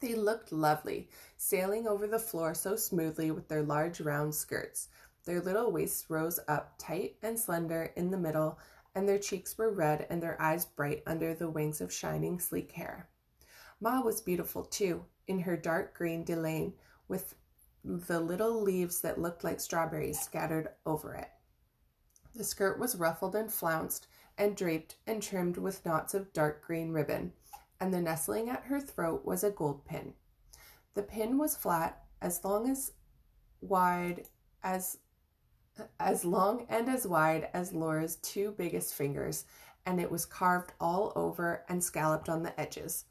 They 0.00 0.14
looked 0.14 0.52
lovely, 0.52 1.08
sailing 1.38 1.88
over 1.88 2.06
the 2.06 2.18
floor 2.18 2.52
so 2.52 2.76
smoothly 2.76 3.30
with 3.30 3.48
their 3.48 3.62
large 3.62 4.02
round 4.02 4.34
skirts. 4.34 4.88
Their 5.24 5.40
little 5.40 5.72
waists 5.72 6.10
rose 6.10 6.38
up 6.48 6.74
tight 6.76 7.16
and 7.22 7.40
slender 7.40 7.94
in 7.96 8.10
the 8.10 8.18
middle 8.18 8.58
and 8.94 9.08
their 9.08 9.18
cheeks 9.18 9.56
were 9.56 9.70
red 9.70 10.06
and 10.10 10.22
their 10.22 10.38
eyes 10.38 10.66
bright 10.66 11.02
under 11.06 11.32
the 11.32 11.48
wings 11.48 11.80
of 11.80 11.94
shining, 11.94 12.40
sleek 12.40 12.72
hair. 12.72 13.08
Ma 13.80 14.02
was 14.02 14.20
beautiful 14.20 14.64
too, 14.64 15.06
in 15.26 15.38
her 15.38 15.56
dark 15.56 15.96
green 15.96 16.24
delaine 16.24 16.74
with 17.08 17.34
the 17.84 18.20
little 18.20 18.60
leaves 18.62 19.00
that 19.00 19.20
looked 19.20 19.44
like 19.44 19.60
strawberries 19.60 20.20
scattered 20.20 20.68
over 20.84 21.14
it. 21.14 21.30
The 22.34 22.44
skirt 22.44 22.78
was 22.78 22.96
ruffled 22.96 23.34
and 23.34 23.50
flounced 23.50 24.06
and 24.36 24.56
draped 24.56 24.96
and 25.06 25.22
trimmed 25.22 25.56
with 25.56 25.84
knots 25.84 26.14
of 26.14 26.32
dark 26.32 26.64
green 26.64 26.92
ribbon, 26.92 27.32
and 27.80 27.92
the 27.92 28.00
nestling 28.00 28.48
at 28.48 28.64
her 28.64 28.80
throat 28.80 29.24
was 29.24 29.42
a 29.42 29.50
gold 29.50 29.84
pin. 29.84 30.14
The 30.94 31.02
pin 31.02 31.38
was 31.38 31.56
flat, 31.56 32.04
as 32.20 32.44
long 32.44 32.68
as 32.70 32.92
wide 33.60 34.26
as 34.62 34.98
as 36.00 36.24
long 36.24 36.66
and 36.68 36.88
as 36.88 37.06
wide 37.06 37.48
as 37.54 37.72
Laura's 37.72 38.16
two 38.16 38.52
biggest 38.58 38.94
fingers, 38.94 39.44
and 39.86 40.00
it 40.00 40.10
was 40.10 40.26
carved 40.26 40.72
all 40.80 41.12
over 41.14 41.64
and 41.68 41.82
scalloped 41.82 42.28
on 42.28 42.42
the 42.42 42.58
edges. 42.60 43.04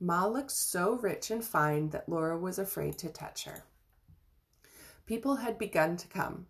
Ma 0.00 0.26
looked 0.26 0.50
so 0.50 0.94
rich 0.94 1.30
and 1.30 1.44
fine 1.44 1.90
that 1.90 2.08
Laura 2.08 2.38
was 2.38 2.58
afraid 2.58 2.98
to 2.98 3.08
touch 3.08 3.44
her. 3.44 3.64
People 5.06 5.36
had 5.36 5.58
begun 5.58 5.96
to 5.96 6.08
come. 6.08 6.46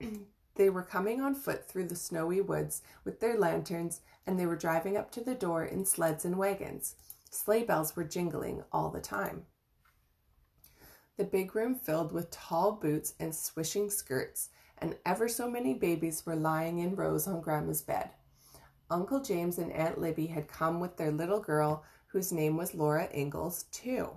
they 0.56 0.70
were 0.70 0.82
coming 0.82 1.20
on 1.20 1.34
foot 1.34 1.68
through 1.68 1.86
the 1.86 1.96
snowy 1.96 2.40
woods 2.40 2.82
with 3.04 3.20
their 3.20 3.38
lanterns, 3.38 4.00
and 4.26 4.38
they 4.38 4.46
were 4.46 4.56
driving 4.56 4.96
up 4.96 5.10
to 5.12 5.20
the 5.20 5.34
door 5.34 5.64
in 5.64 5.84
sleds 5.84 6.24
and 6.24 6.36
wagons. 6.36 6.96
Sleigh 7.30 7.62
bells 7.62 7.94
were 7.94 8.04
jingling 8.04 8.64
all 8.72 8.90
the 8.90 9.00
time. 9.00 9.46
The 11.16 11.24
big 11.24 11.54
room 11.54 11.74
filled 11.74 12.12
with 12.12 12.30
tall 12.30 12.72
boots 12.72 13.14
and 13.20 13.34
swishing 13.34 13.90
skirts, 13.90 14.48
and 14.78 14.96
ever 15.04 15.28
so 15.28 15.50
many 15.50 15.74
babies 15.74 16.24
were 16.24 16.34
lying 16.34 16.78
in 16.78 16.96
rows 16.96 17.26
on 17.26 17.42
Grandma's 17.42 17.82
bed. 17.82 18.10
Uncle 18.90 19.20
James 19.20 19.58
and 19.58 19.70
Aunt 19.72 20.00
Libby 20.00 20.26
had 20.26 20.48
come 20.48 20.80
with 20.80 20.96
their 20.96 21.12
little 21.12 21.40
girl, 21.40 21.84
whose 22.12 22.32
name 22.32 22.56
was 22.56 22.74
Laura 22.74 23.08
Ingalls, 23.14 23.64
too. 23.72 24.10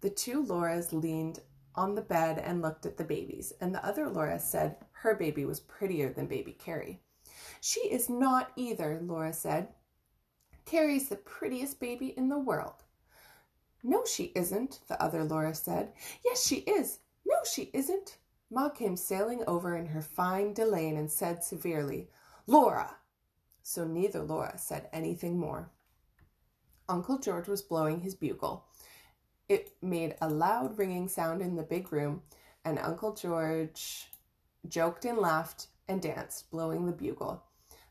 The 0.00 0.10
two 0.10 0.42
Lauras 0.42 0.92
leaned 0.92 1.40
on 1.74 1.94
the 1.94 2.02
bed 2.02 2.38
and 2.38 2.62
looked 2.62 2.86
at 2.86 2.96
the 2.96 3.04
babies, 3.04 3.52
and 3.60 3.74
the 3.74 3.84
other 3.84 4.08
Laura 4.08 4.38
said 4.38 4.76
her 4.92 5.14
baby 5.14 5.44
was 5.44 5.60
prettier 5.60 6.12
than 6.12 6.26
baby 6.26 6.52
Carrie. 6.52 7.00
She 7.60 7.80
is 7.80 8.08
not 8.08 8.52
either, 8.56 9.00
Laura 9.02 9.32
said. 9.32 9.68
Carrie's 10.64 11.08
the 11.08 11.16
prettiest 11.16 11.80
baby 11.80 12.14
in 12.16 12.28
the 12.28 12.38
world. 12.38 12.84
No, 13.82 14.04
she 14.04 14.32
isn't, 14.34 14.80
the 14.88 15.00
other 15.02 15.24
Laura 15.24 15.54
said. 15.54 15.92
Yes, 16.24 16.44
she 16.44 16.56
is. 16.56 16.98
No, 17.24 17.36
she 17.50 17.70
isn't. 17.72 18.18
Ma 18.50 18.68
came 18.68 18.96
sailing 18.96 19.42
over 19.46 19.76
in 19.76 19.86
her 19.86 20.02
fine 20.02 20.52
delaine 20.52 20.96
and 20.96 21.10
said 21.10 21.42
severely, 21.42 22.08
Laura! 22.46 22.96
So 23.62 23.84
neither 23.84 24.22
Laura 24.22 24.56
said 24.58 24.88
anything 24.92 25.38
more. 25.38 25.70
Uncle 26.88 27.18
George 27.18 27.48
was 27.48 27.62
blowing 27.62 28.00
his 28.00 28.14
bugle. 28.14 28.64
It 29.48 29.76
made 29.82 30.14
a 30.20 30.28
loud 30.28 30.78
ringing 30.78 31.08
sound 31.08 31.42
in 31.42 31.56
the 31.56 31.62
big 31.62 31.92
room, 31.92 32.22
and 32.64 32.78
Uncle 32.78 33.12
George 33.12 34.06
joked 34.68 35.04
and 35.04 35.18
laughed 35.18 35.68
and 35.88 36.00
danced, 36.00 36.50
blowing 36.50 36.86
the 36.86 36.92
bugle. 36.92 37.42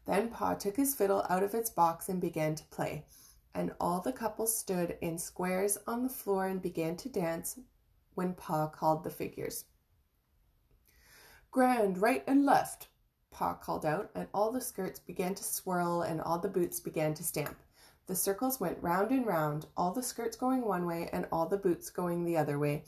Then 0.06 0.30
Pa 0.30 0.54
took 0.54 0.76
his 0.76 0.96
fiddle 0.96 1.26
out 1.30 1.44
of 1.44 1.54
its 1.54 1.70
box 1.70 2.10
and 2.10 2.22
began 2.22 2.56
to 2.56 2.64
play, 2.66 3.06
and 3.54 3.74
all 3.80 4.02
the 4.02 4.12
couple 4.12 4.48
stood 4.48 4.98
in 5.02 5.18
squares 5.18 5.78
on 5.88 6.04
the 6.04 6.10
floor 6.10 6.48
and 6.48 6.62
began 6.62 6.96
to 6.98 7.10
dance 7.10 7.60
when 8.14 8.34
Pa 8.34 8.68
called 8.68 9.04
the 9.04 9.10
figures. 9.10 9.66
Grand, 11.52 12.02
right 12.02 12.24
and 12.28 12.46
left, 12.46 12.88
Pa 13.32 13.54
called 13.54 13.86
out, 13.86 14.10
and 14.16 14.28
all 14.34 14.52
the 14.52 14.62
skirts 14.62 15.00
began 15.00 15.36
to 15.36 15.44
swirl 15.44 16.02
and 16.02 16.22
all 16.22 16.40
the 16.40 16.48
boots 16.48 16.80
began 16.80 17.14
to 17.14 17.24
stamp. 17.24 17.58
The 18.08 18.16
circles 18.16 18.60
went 18.60 18.82
round 18.84 19.12
and 19.12 19.26
round, 19.26 19.66
all 19.76 19.92
the 19.92 20.04
skirts 20.04 20.36
going 20.36 20.62
one 20.62 20.86
way 20.86 21.10
and 21.12 21.28
all 21.32 21.48
the 21.48 21.58
boots 21.58 21.90
going 21.90 22.24
the 22.24 22.38
other 22.38 22.60
way, 22.60 22.84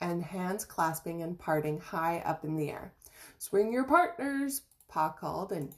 and 0.00 0.22
hands 0.22 0.64
clasping 0.64 1.22
and 1.22 1.38
parting 1.38 1.78
high 1.78 2.20
up 2.20 2.44
in 2.44 2.56
the 2.56 2.70
air. 2.70 2.94
Swing 3.38 3.72
your 3.72 3.84
partners, 3.84 4.62
Pa 4.88 5.10
called, 5.10 5.52
and 5.52 5.74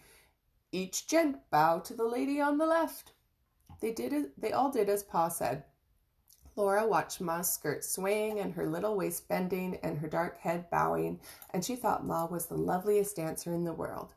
each 0.70 1.06
gent 1.06 1.38
bow 1.50 1.80
to 1.80 1.94
the 1.94 2.04
lady 2.04 2.40
on 2.40 2.58
the 2.58 2.66
left. 2.66 3.12
They 3.80 3.92
did 3.92 4.32
they 4.38 4.52
all 4.52 4.70
did 4.70 4.88
as 4.88 5.02
Pa 5.02 5.28
said. 5.28 5.64
Laura 6.56 6.86
watched 6.86 7.20
Ma's 7.20 7.52
skirt 7.52 7.84
swaying 7.84 8.38
and 8.38 8.54
her 8.54 8.66
little 8.66 8.96
waist 8.96 9.26
bending 9.26 9.76
and 9.82 9.98
her 9.98 10.08
dark 10.08 10.38
head 10.38 10.70
bowing, 10.70 11.20
and 11.50 11.64
she 11.64 11.74
thought 11.74 12.06
Ma 12.06 12.26
was 12.26 12.46
the 12.46 12.56
loveliest 12.56 13.16
dancer 13.16 13.52
in 13.52 13.64
the 13.64 13.72
world. 13.72 14.14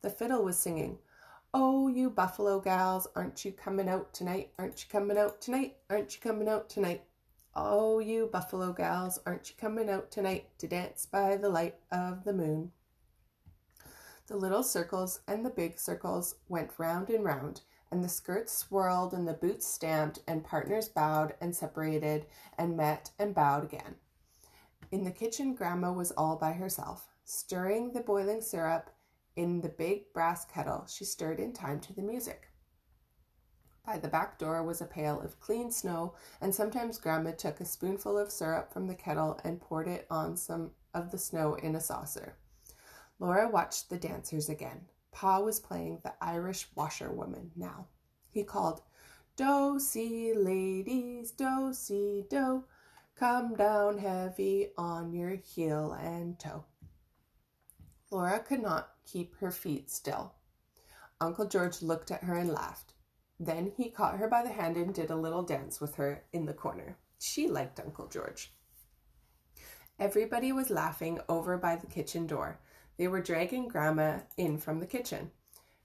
The 0.00 0.08
fiddle 0.08 0.42
was 0.42 0.58
singing, 0.58 0.98
Oh, 1.56 1.86
you 1.86 2.10
buffalo 2.10 2.58
gals, 2.58 3.06
aren't 3.14 3.44
you 3.44 3.52
coming 3.52 3.88
out 3.88 4.12
tonight? 4.12 4.50
Aren't 4.58 4.82
you 4.82 4.88
coming 4.90 5.16
out 5.16 5.40
tonight? 5.40 5.76
Aren't 5.88 6.12
you 6.12 6.20
coming 6.20 6.48
out 6.48 6.68
tonight? 6.68 7.04
Oh, 7.54 8.00
you 8.00 8.28
buffalo 8.32 8.72
gals, 8.72 9.20
aren't 9.24 9.48
you 9.48 9.54
coming 9.56 9.88
out 9.88 10.10
tonight 10.10 10.48
to 10.58 10.66
dance 10.66 11.06
by 11.06 11.36
the 11.36 11.48
light 11.48 11.76
of 11.92 12.24
the 12.24 12.32
moon? 12.32 12.72
The 14.26 14.36
little 14.36 14.64
circles 14.64 15.20
and 15.28 15.46
the 15.46 15.50
big 15.50 15.78
circles 15.78 16.34
went 16.48 16.72
round 16.76 17.08
and 17.08 17.24
round, 17.24 17.60
and 17.88 18.02
the 18.02 18.08
skirts 18.08 18.52
swirled 18.52 19.14
and 19.14 19.28
the 19.28 19.32
boots 19.32 19.64
stamped, 19.64 20.18
and 20.26 20.42
partners 20.42 20.88
bowed 20.88 21.34
and 21.40 21.54
separated 21.54 22.26
and 22.58 22.76
met 22.76 23.12
and 23.16 23.32
bowed 23.32 23.62
again. 23.62 23.94
In 24.90 25.04
the 25.04 25.12
kitchen, 25.12 25.54
Grandma 25.54 25.92
was 25.92 26.10
all 26.10 26.34
by 26.34 26.54
herself, 26.54 27.06
stirring 27.24 27.92
the 27.92 28.00
boiling 28.00 28.40
syrup 28.40 28.90
in 29.36 29.60
the 29.60 29.68
big 29.68 30.12
brass 30.12 30.44
kettle, 30.44 30.86
she 30.86 31.04
stirred 31.04 31.40
in 31.40 31.52
time 31.52 31.80
to 31.80 31.92
the 31.92 32.02
music. 32.02 32.48
By 33.84 33.98
the 33.98 34.08
back 34.08 34.38
door 34.38 34.62
was 34.62 34.80
a 34.80 34.86
pail 34.86 35.20
of 35.20 35.40
clean 35.40 35.70
snow, 35.70 36.14
and 36.40 36.54
sometimes 36.54 36.98
Grandma 36.98 37.32
took 37.32 37.60
a 37.60 37.66
spoonful 37.66 38.16
of 38.16 38.30
syrup 38.30 38.72
from 38.72 38.86
the 38.86 38.94
kettle 38.94 39.38
and 39.44 39.60
poured 39.60 39.88
it 39.88 40.06
on 40.10 40.36
some 40.36 40.70
of 40.94 41.10
the 41.10 41.18
snow 41.18 41.54
in 41.54 41.74
a 41.74 41.80
saucer. 41.80 42.36
Laura 43.18 43.48
watched 43.48 43.90
the 43.90 43.98
dancers 43.98 44.48
again. 44.48 44.86
Pa 45.12 45.38
was 45.38 45.60
playing 45.60 46.00
the 46.02 46.14
Irish 46.20 46.66
washerwoman 46.74 47.50
now. 47.54 47.88
He 48.30 48.42
called, 48.42 48.82
Do, 49.36 49.78
si, 49.78 50.32
ladies, 50.34 51.30
do, 51.30 51.72
si, 51.72 52.24
do, 52.30 52.64
come 53.14 53.54
down 53.54 53.98
heavy 53.98 54.70
on 54.78 55.12
your 55.12 55.36
heel 55.36 55.92
and 55.92 56.38
toe. 56.38 56.64
Laura 58.10 58.40
could 58.40 58.62
not 58.62 58.93
keep 59.04 59.36
her 59.36 59.50
feet 59.50 59.90
still. 59.90 60.34
Uncle 61.20 61.46
George 61.46 61.82
looked 61.82 62.10
at 62.10 62.24
her 62.24 62.34
and 62.34 62.50
laughed. 62.50 62.94
Then 63.38 63.72
he 63.76 63.90
caught 63.90 64.18
her 64.18 64.28
by 64.28 64.42
the 64.42 64.52
hand 64.52 64.76
and 64.76 64.94
did 64.94 65.10
a 65.10 65.16
little 65.16 65.42
dance 65.42 65.80
with 65.80 65.96
her 65.96 66.24
in 66.32 66.46
the 66.46 66.54
corner. 66.54 66.98
She 67.18 67.48
liked 67.48 67.80
Uncle 67.80 68.08
George. 68.08 68.52
Everybody 69.98 70.52
was 70.52 70.70
laughing 70.70 71.20
over 71.28 71.56
by 71.56 71.76
the 71.76 71.86
kitchen 71.86 72.26
door. 72.26 72.60
They 72.96 73.08
were 73.08 73.22
dragging 73.22 73.68
Grandma 73.68 74.20
in 74.36 74.58
from 74.58 74.80
the 74.80 74.86
kitchen. 74.86 75.30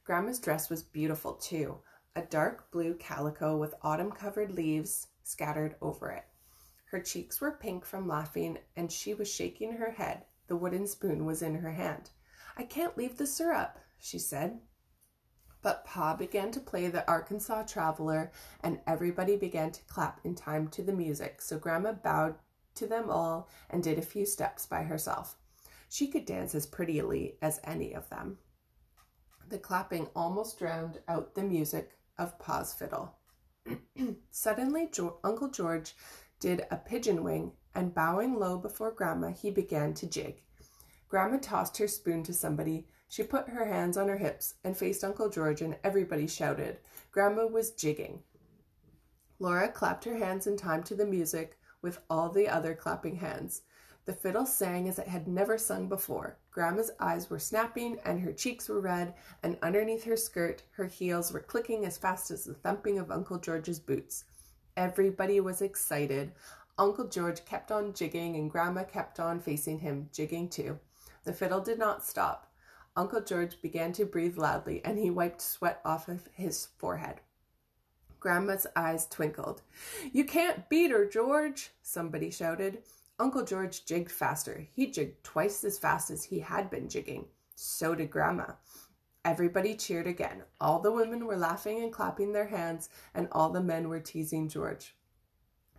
Grandma's 0.03 0.39
dress 0.39 0.69
was 0.69 0.81
beautiful 0.81 1.33
too, 1.33 1.79
a 2.15 2.23
dark 2.23 2.71
blue 2.71 2.95
calico 2.95 3.55
with 3.55 3.75
autumn 3.83 4.11
covered 4.11 4.51
leaves 4.51 5.07
scattered 5.23 5.75
over 5.81 6.09
it. 6.11 6.25
Her 6.85 6.99
cheeks 6.99 7.39
were 7.39 7.51
pink 7.51 7.85
from 7.85 8.07
laughing, 8.07 8.57
and 8.75 8.91
she 8.91 9.13
was 9.13 9.31
shaking 9.31 9.73
her 9.73 9.91
head. 9.91 10.25
The 10.47 10.55
wooden 10.55 10.87
spoon 10.87 11.23
was 11.25 11.43
in 11.43 11.55
her 11.55 11.71
hand. 11.71 12.09
I 12.59 12.63
can't 12.63 12.97
leave 12.97 13.15
the 13.15 13.25
syrup, 13.25 13.79
she 13.97 14.19
said. 14.19 14.59
But 15.61 15.85
Pa 15.85 16.17
began 16.17 16.51
to 16.51 16.59
play 16.59 16.89
the 16.89 17.07
Arkansas 17.09 17.63
Traveler, 17.63 18.33
and 18.61 18.81
everybody 18.85 19.37
began 19.37 19.71
to 19.71 19.85
clap 19.85 20.19
in 20.25 20.35
time 20.35 20.67
to 20.71 20.83
the 20.83 20.91
music, 20.91 21.41
so 21.41 21.57
Grandma 21.57 21.93
bowed 21.93 22.35
to 22.75 22.85
them 22.85 23.09
all 23.09 23.47
and 23.69 23.81
did 23.81 23.97
a 23.97 24.01
few 24.01 24.25
steps 24.25 24.65
by 24.65 24.83
herself. 24.83 25.37
She 25.87 26.07
could 26.07 26.25
dance 26.25 26.53
as 26.53 26.65
prettily 26.65 27.37
as 27.41 27.61
any 27.63 27.93
of 27.93 28.09
them. 28.09 28.39
The 29.47 29.57
clapping 29.57 30.07
almost 30.13 30.59
drowned 30.59 30.99
out 31.07 31.35
the 31.35 31.43
music 31.43 31.91
of 32.17 32.37
Pa's 32.39 32.73
fiddle. 32.73 33.15
Suddenly, 34.31 34.89
jo- 34.91 35.19
Uncle 35.23 35.49
George 35.49 35.95
did 36.41 36.65
a 36.69 36.75
pigeon 36.75 37.23
wing, 37.23 37.53
and 37.73 37.95
bowing 37.95 38.37
low 38.37 38.57
before 38.57 38.91
Grandma, 38.91 39.29
he 39.29 39.49
began 39.49 39.93
to 39.93 40.07
jig. 40.07 40.43
Grandma 41.09 41.39
tossed 41.41 41.77
her 41.77 41.87
spoon 41.87 42.23
to 42.23 42.33
somebody. 42.33 42.87
She 43.07 43.23
put 43.23 43.49
her 43.49 43.65
hands 43.65 43.97
on 43.97 44.07
her 44.07 44.17
hips 44.17 44.53
and 44.63 44.77
faced 44.77 45.03
Uncle 45.03 45.29
George, 45.29 45.61
and 45.61 45.75
everybody 45.83 46.27
shouted. 46.27 46.77
Grandma 47.11 47.47
was 47.47 47.71
jigging. 47.71 48.21
Laura 49.39 49.69
clapped 49.69 50.05
her 50.05 50.17
hands 50.17 50.45
in 50.45 50.55
time 50.55 50.83
to 50.83 50.95
the 50.95 51.05
music 51.05 51.57
with 51.81 51.99
all 52.09 52.29
the 52.29 52.47
other 52.47 52.75
clapping 52.75 53.15
hands. 53.15 53.63
The 54.05 54.13
fiddle 54.13 54.45
sang 54.45 54.87
as 54.87 54.99
it 54.99 55.07
had 55.07 55.27
never 55.27 55.57
sung 55.57 55.87
before. 55.89 56.37
Grandma's 56.51 56.91
eyes 56.99 57.29
were 57.29 57.39
snapping 57.39 57.99
and 58.05 58.19
her 58.19 58.33
cheeks 58.33 58.69
were 58.69 58.81
red, 58.81 59.15
and 59.41 59.57
underneath 59.61 60.03
her 60.03 60.17
skirt, 60.17 60.63
her 60.71 60.85
heels 60.85 61.31
were 61.31 61.39
clicking 61.39 61.85
as 61.85 61.97
fast 61.97 62.31
as 62.31 62.43
the 62.43 62.53
thumping 62.53 62.99
of 62.99 63.11
Uncle 63.11 63.39
George's 63.39 63.79
boots. 63.79 64.25
Everybody 64.77 65.39
was 65.39 65.61
excited. 65.61 66.33
Uncle 66.77 67.07
George 67.07 67.43
kept 67.45 67.71
on 67.71 67.93
jigging, 67.93 68.35
and 68.35 68.51
Grandma 68.51 68.83
kept 68.83 69.19
on 69.19 69.39
facing 69.39 69.79
him, 69.79 70.09
jigging 70.13 70.49
too. 70.49 70.79
The 71.23 71.33
fiddle 71.33 71.61
did 71.61 71.79
not 71.79 72.05
stop. 72.05 72.51
Uncle 72.95 73.21
George 73.21 73.61
began 73.61 73.93
to 73.93 74.05
breathe 74.05 74.37
loudly 74.37 74.81
and 74.83 74.97
he 74.97 75.09
wiped 75.09 75.41
sweat 75.41 75.81
off 75.85 76.07
of 76.07 76.27
his 76.33 76.67
forehead. 76.77 77.21
Grandma's 78.19 78.67
eyes 78.75 79.07
twinkled. 79.07 79.61
You 80.11 80.25
can't 80.25 80.67
beat 80.69 80.91
her, 80.91 81.05
George, 81.05 81.71
somebody 81.81 82.29
shouted. 82.31 82.83
Uncle 83.17 83.43
George 83.43 83.85
jigged 83.85 84.11
faster. 84.11 84.67
He 84.73 84.91
jigged 84.91 85.23
twice 85.23 85.63
as 85.63 85.79
fast 85.79 86.09
as 86.09 86.25
he 86.25 86.39
had 86.39 86.69
been 86.69 86.89
jigging. 86.89 87.25
So 87.55 87.95
did 87.95 88.11
Grandma. 88.11 88.53
Everybody 89.25 89.75
cheered 89.75 90.07
again. 90.07 90.43
All 90.61 90.79
the 90.79 90.91
women 90.91 91.25
were 91.25 91.35
laughing 91.35 91.83
and 91.83 91.91
clapping 91.91 92.31
their 92.31 92.47
hands, 92.47 92.89
and 93.13 93.27
all 93.31 93.49
the 93.49 93.61
men 93.61 93.89
were 93.89 93.99
teasing 93.99 94.47
George. 94.47 94.95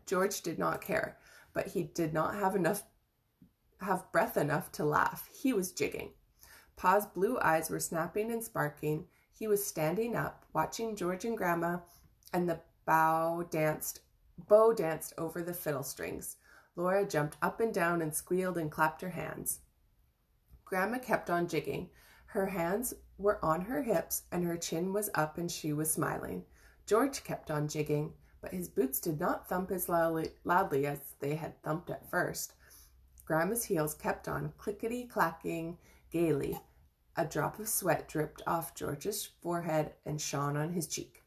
George 0.04 0.42
did 0.42 0.59
not 0.59 0.82
care, 0.82 1.16
but 1.54 1.68
he 1.68 1.85
did 1.85 2.12
not 2.12 2.35
have 2.35 2.54
enough 2.54 2.82
have 3.81 4.11
breath 4.13 4.37
enough 4.37 4.71
to 4.73 4.85
laugh. 4.85 5.29
He 5.33 5.53
was 5.53 5.73
jigging. 5.73 6.11
Pa's 6.77 7.07
blue 7.07 7.39
eyes 7.41 7.71
were 7.71 7.81
snapping 7.81 8.31
and 8.31 8.43
sparking. 8.43 9.07
He 9.33 9.47
was 9.47 9.65
standing 9.65 10.17
up, 10.17 10.45
watching 10.53 10.97
George 10.97 11.25
and 11.25 11.37
Grandma, 11.37 11.79
and 12.33 12.49
the 12.49 12.61
bow 12.87 13.47
danced 13.51 14.01
bow 14.49 14.73
danced 14.73 15.13
over 15.19 15.43
the 15.43 15.55
fiddle 15.55 15.83
strings. 15.83 16.37
Laura 16.77 17.05
jumped 17.05 17.37
up 17.43 17.61
and 17.61 17.75
down 17.75 18.01
and 18.01 18.15
squealed 18.15 18.57
and 18.57 18.71
clapped 18.71 19.03
her 19.03 19.11
hands. 19.11 19.61
Grandma 20.65 20.99
kept 20.99 21.29
on 21.29 21.49
jigging. 21.49 21.91
Her 22.27 22.47
hands 22.47 22.95
were 23.19 23.45
on 23.45 23.63
her 23.63 23.83
hips 23.83 24.23
and 24.33 24.45
her 24.45 24.57
chin 24.57 24.93
was 24.93 25.11
up 25.15 25.37
and 25.37 25.51
she 25.51 25.73
was 25.73 25.91
smiling. 25.91 26.45
George 26.87 27.23
kept 27.25 27.51
on 27.51 27.69
jigging, 27.69 28.15
but 28.41 28.53
his 28.53 28.69
boots 28.69 29.01
did 29.01 29.21
not 29.21 29.49
thump 29.49 29.71
as 29.71 29.89
loudly, 29.89 30.31
loudly 30.45 30.87
as 30.87 31.01
they 31.19 31.35
had 31.35 31.61
thumped 31.63 31.91
at 31.91 32.09
first. 32.11 32.55
Grandma's 33.31 33.67
heels 33.67 33.95
kept 33.95 34.27
on 34.27 34.53
clickety 34.59 35.05
clacking 35.05 35.79
gaily. 36.11 36.61
A 37.15 37.25
drop 37.25 37.61
of 37.61 37.69
sweat 37.69 38.09
dripped 38.09 38.43
off 38.45 38.75
George's 38.75 39.25
forehead 39.41 39.93
and 40.05 40.21
shone 40.21 40.57
on 40.57 40.73
his 40.73 40.89
cheek. 40.89 41.23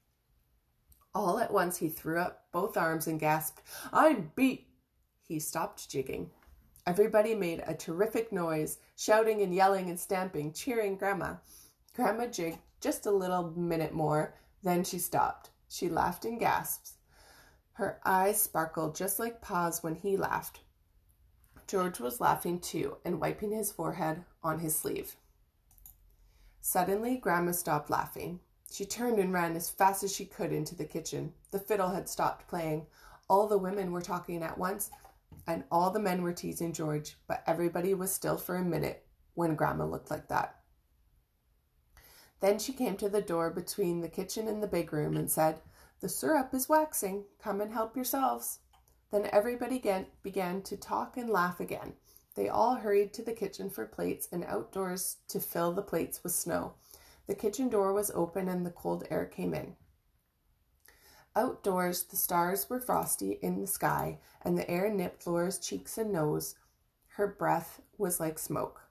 All 1.15 1.39
at 1.39 1.53
once 1.53 1.77
he 1.77 1.87
threw 1.87 2.19
up 2.19 2.47
both 2.51 2.75
arms 2.75 3.07
and 3.07 3.21
gasped, 3.21 3.61
I'm 3.93 4.33
beat! 4.35 4.67
He 5.25 5.39
stopped 5.39 5.89
jigging. 5.89 6.31
Everybody 6.85 7.35
made 7.35 7.63
a 7.65 7.73
terrific 7.73 8.33
noise, 8.33 8.79
shouting 8.97 9.41
and 9.41 9.55
yelling 9.55 9.89
and 9.89 9.97
stamping, 9.97 10.51
cheering 10.51 10.97
Grandma. 10.97 11.35
Grandma 11.95 12.25
jigged 12.25 12.59
just 12.81 13.05
a 13.05 13.11
little 13.11 13.53
minute 13.55 13.93
more, 13.93 14.35
then 14.61 14.83
she 14.83 14.99
stopped. 14.99 15.51
She 15.69 15.87
laughed 15.87 16.25
in 16.25 16.37
gasps. 16.37 16.95
Her 17.71 18.01
eyes 18.03 18.41
sparkled 18.41 18.93
just 18.93 19.19
like 19.19 19.39
Pa's 19.39 19.81
when 19.81 19.95
he 19.95 20.17
laughed. 20.17 20.59
George 21.67 21.99
was 21.99 22.21
laughing 22.21 22.59
too 22.59 22.97
and 23.05 23.19
wiping 23.19 23.51
his 23.51 23.71
forehead 23.71 24.23
on 24.43 24.59
his 24.59 24.75
sleeve. 24.75 25.15
Suddenly, 26.61 27.17
Grandma 27.17 27.51
stopped 27.51 27.89
laughing. 27.89 28.39
She 28.71 28.85
turned 28.85 29.19
and 29.19 29.33
ran 29.33 29.55
as 29.55 29.69
fast 29.69 30.03
as 30.03 30.15
she 30.15 30.25
could 30.25 30.51
into 30.51 30.75
the 30.75 30.85
kitchen. 30.85 31.33
The 31.51 31.59
fiddle 31.59 31.89
had 31.89 32.09
stopped 32.09 32.47
playing. 32.47 32.87
All 33.29 33.47
the 33.47 33.57
women 33.57 33.91
were 33.91 34.01
talking 34.01 34.41
at 34.41 34.57
once, 34.57 34.89
and 35.45 35.63
all 35.71 35.91
the 35.91 35.99
men 35.99 36.21
were 36.21 36.33
teasing 36.33 36.73
George, 36.73 37.17
but 37.27 37.43
everybody 37.45 37.93
was 37.93 38.13
still 38.13 38.37
for 38.37 38.55
a 38.55 38.63
minute 38.63 39.05
when 39.33 39.55
Grandma 39.55 39.85
looked 39.85 40.09
like 40.09 40.27
that. 40.29 40.55
Then 42.39 42.59
she 42.59 42.73
came 42.73 42.97
to 42.97 43.09
the 43.09 43.21
door 43.21 43.49
between 43.49 44.01
the 44.01 44.09
kitchen 44.09 44.47
and 44.47 44.61
the 44.61 44.67
big 44.67 44.91
room 44.91 45.15
and 45.15 45.29
said, 45.29 45.61
The 46.01 46.09
syrup 46.09 46.53
is 46.53 46.67
waxing. 46.67 47.25
Come 47.41 47.61
and 47.61 47.71
help 47.71 47.95
yourselves. 47.95 48.59
Then 49.13 49.29
everybody 49.31 49.79
began 50.23 50.63
to 50.63 50.75
talk 50.75 51.17
and 51.17 51.29
laugh 51.29 51.59
again. 51.59 51.93
They 52.33 52.49
all 52.49 52.73
hurried 52.73 53.13
to 53.13 53.21
the 53.21 53.31
kitchen 53.31 53.69
for 53.69 53.85
plates 53.85 54.27
and 54.31 54.43
outdoors 54.43 55.17
to 55.27 55.39
fill 55.39 55.71
the 55.71 55.83
plates 55.83 56.23
with 56.23 56.33
snow. 56.33 56.73
The 57.27 57.35
kitchen 57.35 57.69
door 57.69 57.93
was 57.93 58.09
open 58.15 58.49
and 58.49 58.65
the 58.65 58.71
cold 58.71 59.03
air 59.11 59.25
came 59.25 59.53
in. 59.53 59.75
Outdoors, 61.35 62.01
the 62.05 62.15
stars 62.15 62.71
were 62.71 62.79
frosty 62.79 63.33
in 63.33 63.61
the 63.61 63.67
sky, 63.67 64.17
and 64.41 64.57
the 64.57 64.67
air 64.67 64.89
nipped 64.89 65.27
Laura's 65.27 65.59
cheeks 65.59 65.99
and 65.99 66.11
nose. 66.11 66.55
Her 67.09 67.27
breath 67.27 67.81
was 67.99 68.19
like 68.19 68.39
smoke. 68.39 68.81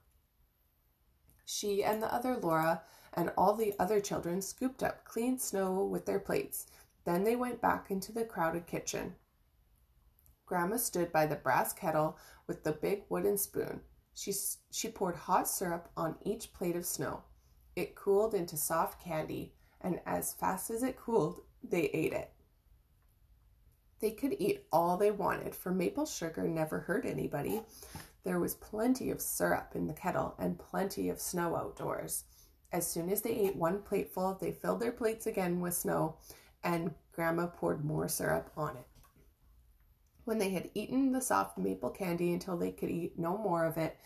She 1.43 1.83
and 1.83 2.01
the 2.01 2.13
other 2.13 2.37
Laura 2.37 2.83
and 3.13 3.33
all 3.37 3.55
the 3.55 3.73
other 3.77 3.99
children 3.99 4.41
scooped 4.41 4.83
up 4.83 5.03
clean 5.03 5.37
snow 5.37 5.83
with 5.83 6.05
their 6.05 6.19
plates. 6.19 6.67
Then 7.03 7.25
they 7.25 7.35
went 7.35 7.59
back 7.59 7.91
into 7.91 8.13
the 8.13 8.23
crowded 8.23 8.67
kitchen. 8.67 9.15
Grandma 10.53 10.77
stood 10.77 11.11
by 11.11 11.25
the 11.25 11.35
brass 11.35 11.73
kettle 11.73 12.15
with 12.45 12.63
the 12.63 12.73
big 12.73 13.05
wooden 13.09 13.39
spoon. 13.39 13.81
She, 14.13 14.31
she 14.69 14.87
poured 14.87 15.15
hot 15.15 15.47
syrup 15.47 15.89
on 15.97 16.15
each 16.23 16.53
plate 16.53 16.75
of 16.75 16.85
snow. 16.85 17.23
It 17.75 17.95
cooled 17.95 18.35
into 18.35 18.55
soft 18.55 19.03
candy, 19.03 19.55
and 19.81 19.99
as 20.05 20.35
fast 20.35 20.69
as 20.69 20.83
it 20.83 20.95
cooled, 20.95 21.41
they 21.63 21.85
ate 21.85 22.13
it. 22.13 22.29
They 23.99 24.11
could 24.11 24.35
eat 24.37 24.67
all 24.71 24.95
they 24.95 25.09
wanted, 25.09 25.55
for 25.55 25.71
maple 25.71 26.05
sugar 26.05 26.47
never 26.47 26.81
hurt 26.81 27.07
anybody. 27.07 27.63
There 28.23 28.39
was 28.39 28.53
plenty 28.53 29.09
of 29.09 29.21
syrup 29.21 29.71
in 29.73 29.87
the 29.87 29.93
kettle 29.93 30.35
and 30.37 30.59
plenty 30.59 31.09
of 31.09 31.19
snow 31.19 31.55
outdoors. 31.55 32.25
As 32.71 32.87
soon 32.87 33.09
as 33.09 33.23
they 33.23 33.31
ate 33.31 33.55
one 33.55 33.81
plateful, 33.81 34.37
they 34.39 34.51
filled 34.51 34.81
their 34.81 34.91
plates 34.91 35.25
again 35.25 35.61
with 35.61 35.73
snow, 35.73 36.17
and 36.63 36.93
Grandma 37.11 37.47
poured 37.47 37.83
more 37.83 38.07
syrup 38.07 38.51
on 38.55 38.77
it. 38.77 38.85
When 40.25 40.37
they 40.37 40.51
had 40.51 40.69
eaten 40.73 41.11
the 41.11 41.21
soft 41.21 41.57
maple 41.57 41.89
candy 41.89 42.33
until 42.33 42.57
they 42.57 42.71
could 42.71 42.89
eat 42.89 43.19
no 43.19 43.37
more 43.37 43.65
of 43.65 43.77
it, 43.77 43.97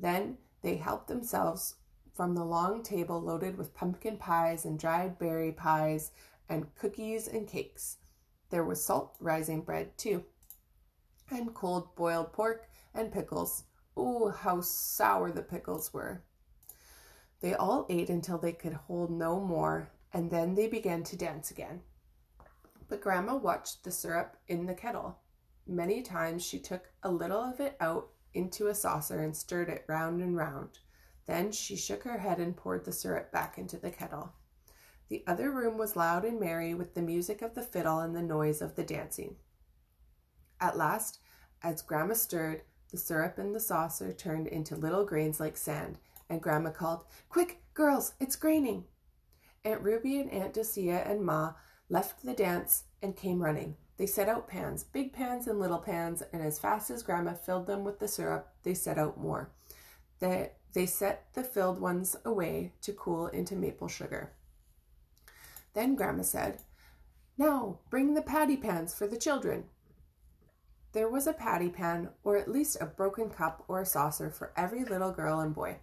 then 0.00 0.38
they 0.62 0.76
helped 0.76 1.08
themselves 1.08 1.74
from 2.14 2.34
the 2.34 2.44
long 2.44 2.82
table 2.82 3.20
loaded 3.20 3.58
with 3.58 3.74
pumpkin 3.74 4.16
pies 4.16 4.64
and 4.64 4.78
dried 4.78 5.18
berry 5.18 5.52
pies 5.52 6.12
and 6.48 6.74
cookies 6.76 7.28
and 7.28 7.46
cakes. 7.46 7.98
There 8.48 8.64
was 8.64 8.84
salt 8.84 9.16
rising 9.20 9.60
bread 9.60 9.98
too, 9.98 10.24
and 11.30 11.54
cold 11.54 11.94
boiled 11.94 12.32
pork 12.32 12.68
and 12.94 13.12
pickles. 13.12 13.64
Oh, 13.96 14.30
how 14.30 14.60
sour 14.62 15.30
the 15.30 15.42
pickles 15.42 15.92
were! 15.92 16.22
They 17.40 17.54
all 17.54 17.86
ate 17.90 18.08
until 18.08 18.38
they 18.38 18.52
could 18.52 18.72
hold 18.72 19.10
no 19.10 19.40
more, 19.40 19.90
and 20.12 20.30
then 20.30 20.54
they 20.54 20.68
began 20.68 21.02
to 21.04 21.16
dance 21.16 21.50
again. 21.50 21.82
But 22.88 23.02
Grandma 23.02 23.36
watched 23.36 23.84
the 23.84 23.90
syrup 23.90 24.36
in 24.48 24.66
the 24.66 24.74
kettle. 24.74 25.18
Many 25.66 26.02
times 26.02 26.44
she 26.44 26.60
took 26.60 26.90
a 27.02 27.10
little 27.10 27.40
of 27.40 27.58
it 27.60 27.76
out 27.80 28.08
into 28.34 28.68
a 28.68 28.74
saucer 28.74 29.20
and 29.20 29.36
stirred 29.36 29.68
it 29.68 29.84
round 29.88 30.20
and 30.20 30.36
round. 30.36 30.78
Then 31.26 31.50
she 31.50 31.74
shook 31.74 32.04
her 32.04 32.18
head 32.18 32.38
and 32.38 32.56
poured 32.56 32.84
the 32.84 32.92
syrup 32.92 33.32
back 33.32 33.58
into 33.58 33.76
the 33.76 33.90
kettle. 33.90 34.32
The 35.08 35.24
other 35.26 35.50
room 35.50 35.76
was 35.76 35.96
loud 35.96 36.24
and 36.24 36.38
merry 36.38 36.74
with 36.74 36.94
the 36.94 37.02
music 37.02 37.42
of 37.42 37.54
the 37.54 37.62
fiddle 37.62 37.98
and 37.98 38.14
the 38.14 38.22
noise 38.22 38.62
of 38.62 38.76
the 38.76 38.84
dancing. 38.84 39.36
At 40.60 40.76
last, 40.76 41.18
as 41.62 41.82
Grandma 41.82 42.14
stirred, 42.14 42.62
the 42.90 42.96
syrup 42.96 43.38
in 43.38 43.52
the 43.52 43.60
saucer 43.60 44.12
turned 44.12 44.46
into 44.46 44.76
little 44.76 45.04
grains 45.04 45.40
like 45.40 45.56
sand, 45.56 45.98
and 46.28 46.40
Grandma 46.40 46.70
called, 46.70 47.04
Quick, 47.28 47.62
girls, 47.74 48.14
it's 48.20 48.36
graining. 48.36 48.84
Aunt 49.64 49.82
Ruby 49.82 50.20
and 50.20 50.30
Aunt 50.30 50.54
Docia 50.54 51.02
and 51.06 51.24
Ma 51.24 51.54
left 51.88 52.24
the 52.24 52.34
dance 52.34 52.84
and 53.02 53.16
came 53.16 53.42
running. 53.42 53.76
They 53.96 54.06
set 54.06 54.28
out 54.28 54.48
pans, 54.48 54.84
big 54.84 55.12
pans 55.12 55.46
and 55.46 55.58
little 55.58 55.78
pans, 55.78 56.22
and 56.32 56.42
as 56.42 56.58
fast 56.58 56.90
as 56.90 57.02
Grandma 57.02 57.32
filled 57.32 57.66
them 57.66 57.82
with 57.82 57.98
the 57.98 58.08
syrup, 58.08 58.48
they 58.62 58.74
set 58.74 58.98
out 58.98 59.18
more. 59.18 59.50
They, 60.18 60.50
they 60.74 60.86
set 60.86 61.26
the 61.34 61.42
filled 61.42 61.80
ones 61.80 62.16
away 62.24 62.72
to 62.82 62.92
cool 62.92 63.28
into 63.28 63.56
maple 63.56 63.88
sugar. 63.88 64.32
Then 65.72 65.94
Grandma 65.94 66.22
said, 66.22 66.60
Now 67.38 67.78
bring 67.88 68.14
the 68.14 68.22
patty 68.22 68.56
pans 68.56 68.94
for 68.94 69.06
the 69.06 69.16
children. 69.16 69.64
There 70.92 71.08
was 71.08 71.26
a 71.26 71.32
patty 71.32 71.68
pan, 71.68 72.10
or 72.24 72.36
at 72.36 72.50
least 72.50 72.78
a 72.80 72.86
broken 72.86 73.30
cup 73.30 73.64
or 73.68 73.80
a 73.80 73.86
saucer 73.86 74.30
for 74.30 74.52
every 74.56 74.84
little 74.84 75.12
girl 75.12 75.40
and 75.40 75.54
boy. 75.54 75.76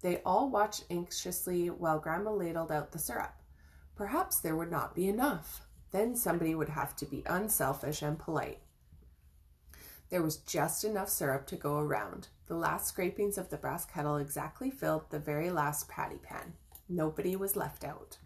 They 0.00 0.22
all 0.24 0.48
watched 0.50 0.84
anxiously 0.90 1.68
while 1.68 1.98
Grandma 1.98 2.30
ladled 2.30 2.72
out 2.72 2.92
the 2.92 2.98
syrup. 2.98 3.34
Perhaps 3.94 4.40
there 4.40 4.56
would 4.56 4.70
not 4.70 4.94
be 4.94 5.08
enough. 5.08 5.65
Then 5.92 6.16
somebody 6.16 6.54
would 6.54 6.70
have 6.70 6.96
to 6.96 7.06
be 7.06 7.22
unselfish 7.26 8.02
and 8.02 8.18
polite. 8.18 8.60
There 10.08 10.22
was 10.22 10.36
just 10.36 10.84
enough 10.84 11.08
syrup 11.08 11.46
to 11.48 11.56
go 11.56 11.78
around. 11.78 12.28
The 12.46 12.54
last 12.54 12.86
scrapings 12.86 13.38
of 13.38 13.50
the 13.50 13.56
brass 13.56 13.84
kettle 13.84 14.16
exactly 14.18 14.70
filled 14.70 15.10
the 15.10 15.18
very 15.18 15.50
last 15.50 15.88
patty 15.88 16.18
pan. 16.18 16.54
Nobody 16.88 17.34
was 17.34 17.56
left 17.56 17.84
out. 17.84 18.18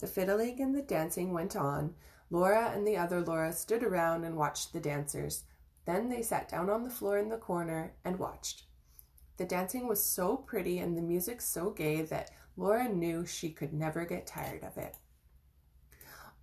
The 0.00 0.08
fiddling 0.08 0.60
and 0.60 0.74
the 0.74 0.82
dancing 0.82 1.32
went 1.32 1.54
on. 1.54 1.94
Laura 2.30 2.72
and 2.74 2.86
the 2.86 2.96
other 2.96 3.20
Laura 3.20 3.52
stood 3.52 3.84
around 3.84 4.24
and 4.24 4.36
watched 4.36 4.72
the 4.72 4.80
dancers. 4.80 5.44
Then 5.84 6.08
they 6.08 6.22
sat 6.22 6.48
down 6.48 6.68
on 6.68 6.82
the 6.82 6.90
floor 6.90 7.18
in 7.18 7.28
the 7.28 7.36
corner 7.36 7.92
and 8.04 8.18
watched. 8.18 8.64
The 9.36 9.44
dancing 9.44 9.86
was 9.86 10.02
so 10.02 10.36
pretty 10.36 10.78
and 10.78 10.96
the 10.96 11.02
music 11.02 11.40
so 11.40 11.70
gay 11.70 12.02
that 12.02 12.30
Laura 12.56 12.88
knew 12.88 13.24
she 13.26 13.50
could 13.50 13.72
never 13.72 14.04
get 14.04 14.26
tired 14.26 14.64
of 14.64 14.76
it. 14.78 14.96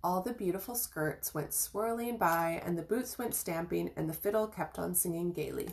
All 0.04 0.20
the 0.20 0.32
beautiful 0.32 0.74
skirts 0.74 1.32
went 1.32 1.54
swirling 1.54 2.18
by, 2.18 2.60
and 2.64 2.76
the 2.76 2.82
boots 2.82 3.18
went 3.18 3.36
stamping, 3.36 3.90
and 3.96 4.08
the 4.08 4.14
fiddle 4.14 4.48
kept 4.48 4.76
on 4.76 4.96
singing 4.96 5.32
gaily. 5.32 5.68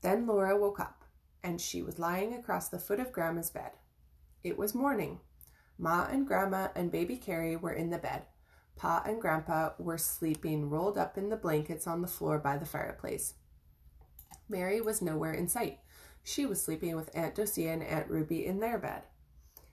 Then 0.00 0.26
Laura 0.26 0.58
woke 0.58 0.80
up, 0.80 1.04
and 1.42 1.60
she 1.60 1.80
was 1.80 2.00
lying 2.00 2.34
across 2.34 2.68
the 2.68 2.80
foot 2.80 2.98
of 2.98 3.12
Grandma's 3.12 3.50
bed. 3.50 3.70
It 4.42 4.58
was 4.58 4.74
morning. 4.74 5.20
Ma 5.78 6.06
and 6.10 6.26
Grandma 6.26 6.68
and 6.74 6.90
baby 6.90 7.16
Carrie 7.16 7.54
were 7.54 7.72
in 7.72 7.90
the 7.90 7.98
bed. 7.98 8.22
Pa 8.74 9.04
and 9.06 9.20
Grandpa 9.20 9.70
were 9.78 9.98
sleeping 9.98 10.68
rolled 10.68 10.98
up 10.98 11.16
in 11.16 11.28
the 11.28 11.36
blankets 11.36 11.86
on 11.86 12.02
the 12.02 12.08
floor 12.08 12.40
by 12.40 12.56
the 12.56 12.66
fireplace. 12.66 13.34
Mary 14.48 14.80
was 14.80 15.00
nowhere 15.00 15.32
in 15.32 15.46
sight. 15.46 15.78
She 16.24 16.44
was 16.44 16.60
sleeping 16.60 16.96
with 16.96 17.10
Aunt 17.14 17.36
Docia 17.36 17.70
and 17.70 17.84
Aunt 17.84 18.10
Ruby 18.10 18.44
in 18.44 18.58
their 18.58 18.78
bed. 18.78 19.02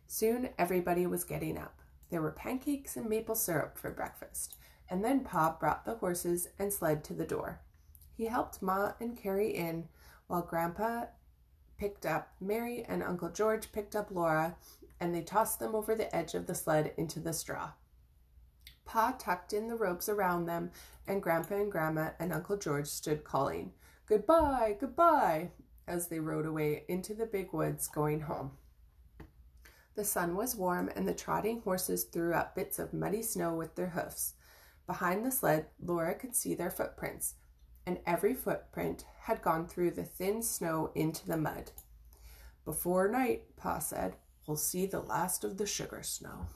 Soon 0.05 0.49
everybody 0.59 1.07
was 1.07 1.23
getting 1.23 1.57
up. 1.57 1.80
There 2.11 2.21
were 2.21 2.31
pancakes 2.31 2.97
and 2.97 3.09
maple 3.09 3.35
syrup 3.35 3.77
for 3.77 3.89
breakfast, 3.89 4.57
and 4.89 5.03
then 5.03 5.21
Pa 5.21 5.55
brought 5.57 5.85
the 5.85 5.95
horses 5.95 6.49
and 6.59 6.71
sled 6.71 7.03
to 7.05 7.13
the 7.13 7.25
door. 7.25 7.61
He 8.13 8.25
helped 8.25 8.61
Ma 8.61 8.91
and 8.99 9.17
Carrie 9.17 9.55
in 9.55 9.87
while 10.27 10.41
Grandpa 10.41 11.05
picked 11.77 12.05
up 12.05 12.33
Mary 12.39 12.83
and 12.83 13.01
Uncle 13.01 13.29
George 13.29 13.71
picked 13.71 13.95
up 13.95 14.11
Laura, 14.11 14.57
and 14.99 15.15
they 15.15 15.21
tossed 15.21 15.59
them 15.59 15.73
over 15.73 15.95
the 15.95 16.13
edge 16.13 16.35
of 16.35 16.45
the 16.45 16.53
sled 16.53 16.93
into 16.97 17.19
the 17.19 17.33
straw. 17.33 17.71
Pa 18.83 19.15
tucked 19.17 19.53
in 19.53 19.69
the 19.69 19.75
ropes 19.75 20.09
around 20.09 20.45
them, 20.45 20.71
and 21.07 21.23
Grandpa 21.23 21.55
and 21.55 21.71
Grandma 21.71 22.09
and 22.19 22.33
Uncle 22.33 22.57
George 22.57 22.87
stood 22.87 23.23
calling, 23.23 23.71
Goodbye, 24.05 24.75
goodbye, 24.79 25.51
as 25.87 26.09
they 26.09 26.19
rode 26.19 26.45
away 26.45 26.83
into 26.89 27.13
the 27.13 27.25
big 27.25 27.53
woods 27.53 27.87
going 27.87 28.21
home. 28.21 28.51
The 29.95 30.05
sun 30.05 30.35
was 30.35 30.55
warm, 30.55 30.89
and 30.95 31.07
the 31.07 31.13
trotting 31.13 31.61
horses 31.61 32.05
threw 32.05 32.33
up 32.33 32.55
bits 32.55 32.79
of 32.79 32.93
muddy 32.93 33.21
snow 33.21 33.53
with 33.53 33.75
their 33.75 33.89
hoofs. 33.89 34.35
Behind 34.87 35.25
the 35.25 35.31
sled, 35.31 35.67
Laura 35.81 36.15
could 36.15 36.35
see 36.35 36.55
their 36.55 36.71
footprints, 36.71 37.35
and 37.85 37.99
every 38.05 38.33
footprint 38.33 39.05
had 39.21 39.41
gone 39.41 39.67
through 39.67 39.91
the 39.91 40.03
thin 40.03 40.41
snow 40.41 40.91
into 40.95 41.27
the 41.27 41.37
mud. 41.37 41.71
Before 42.63 43.07
night, 43.09 43.55
Pa 43.57 43.79
said, 43.79 44.15
we'll 44.47 44.57
see 44.57 44.85
the 44.85 45.01
last 45.01 45.43
of 45.43 45.57
the 45.57 45.65
sugar 45.65 46.03
snow. 46.03 46.47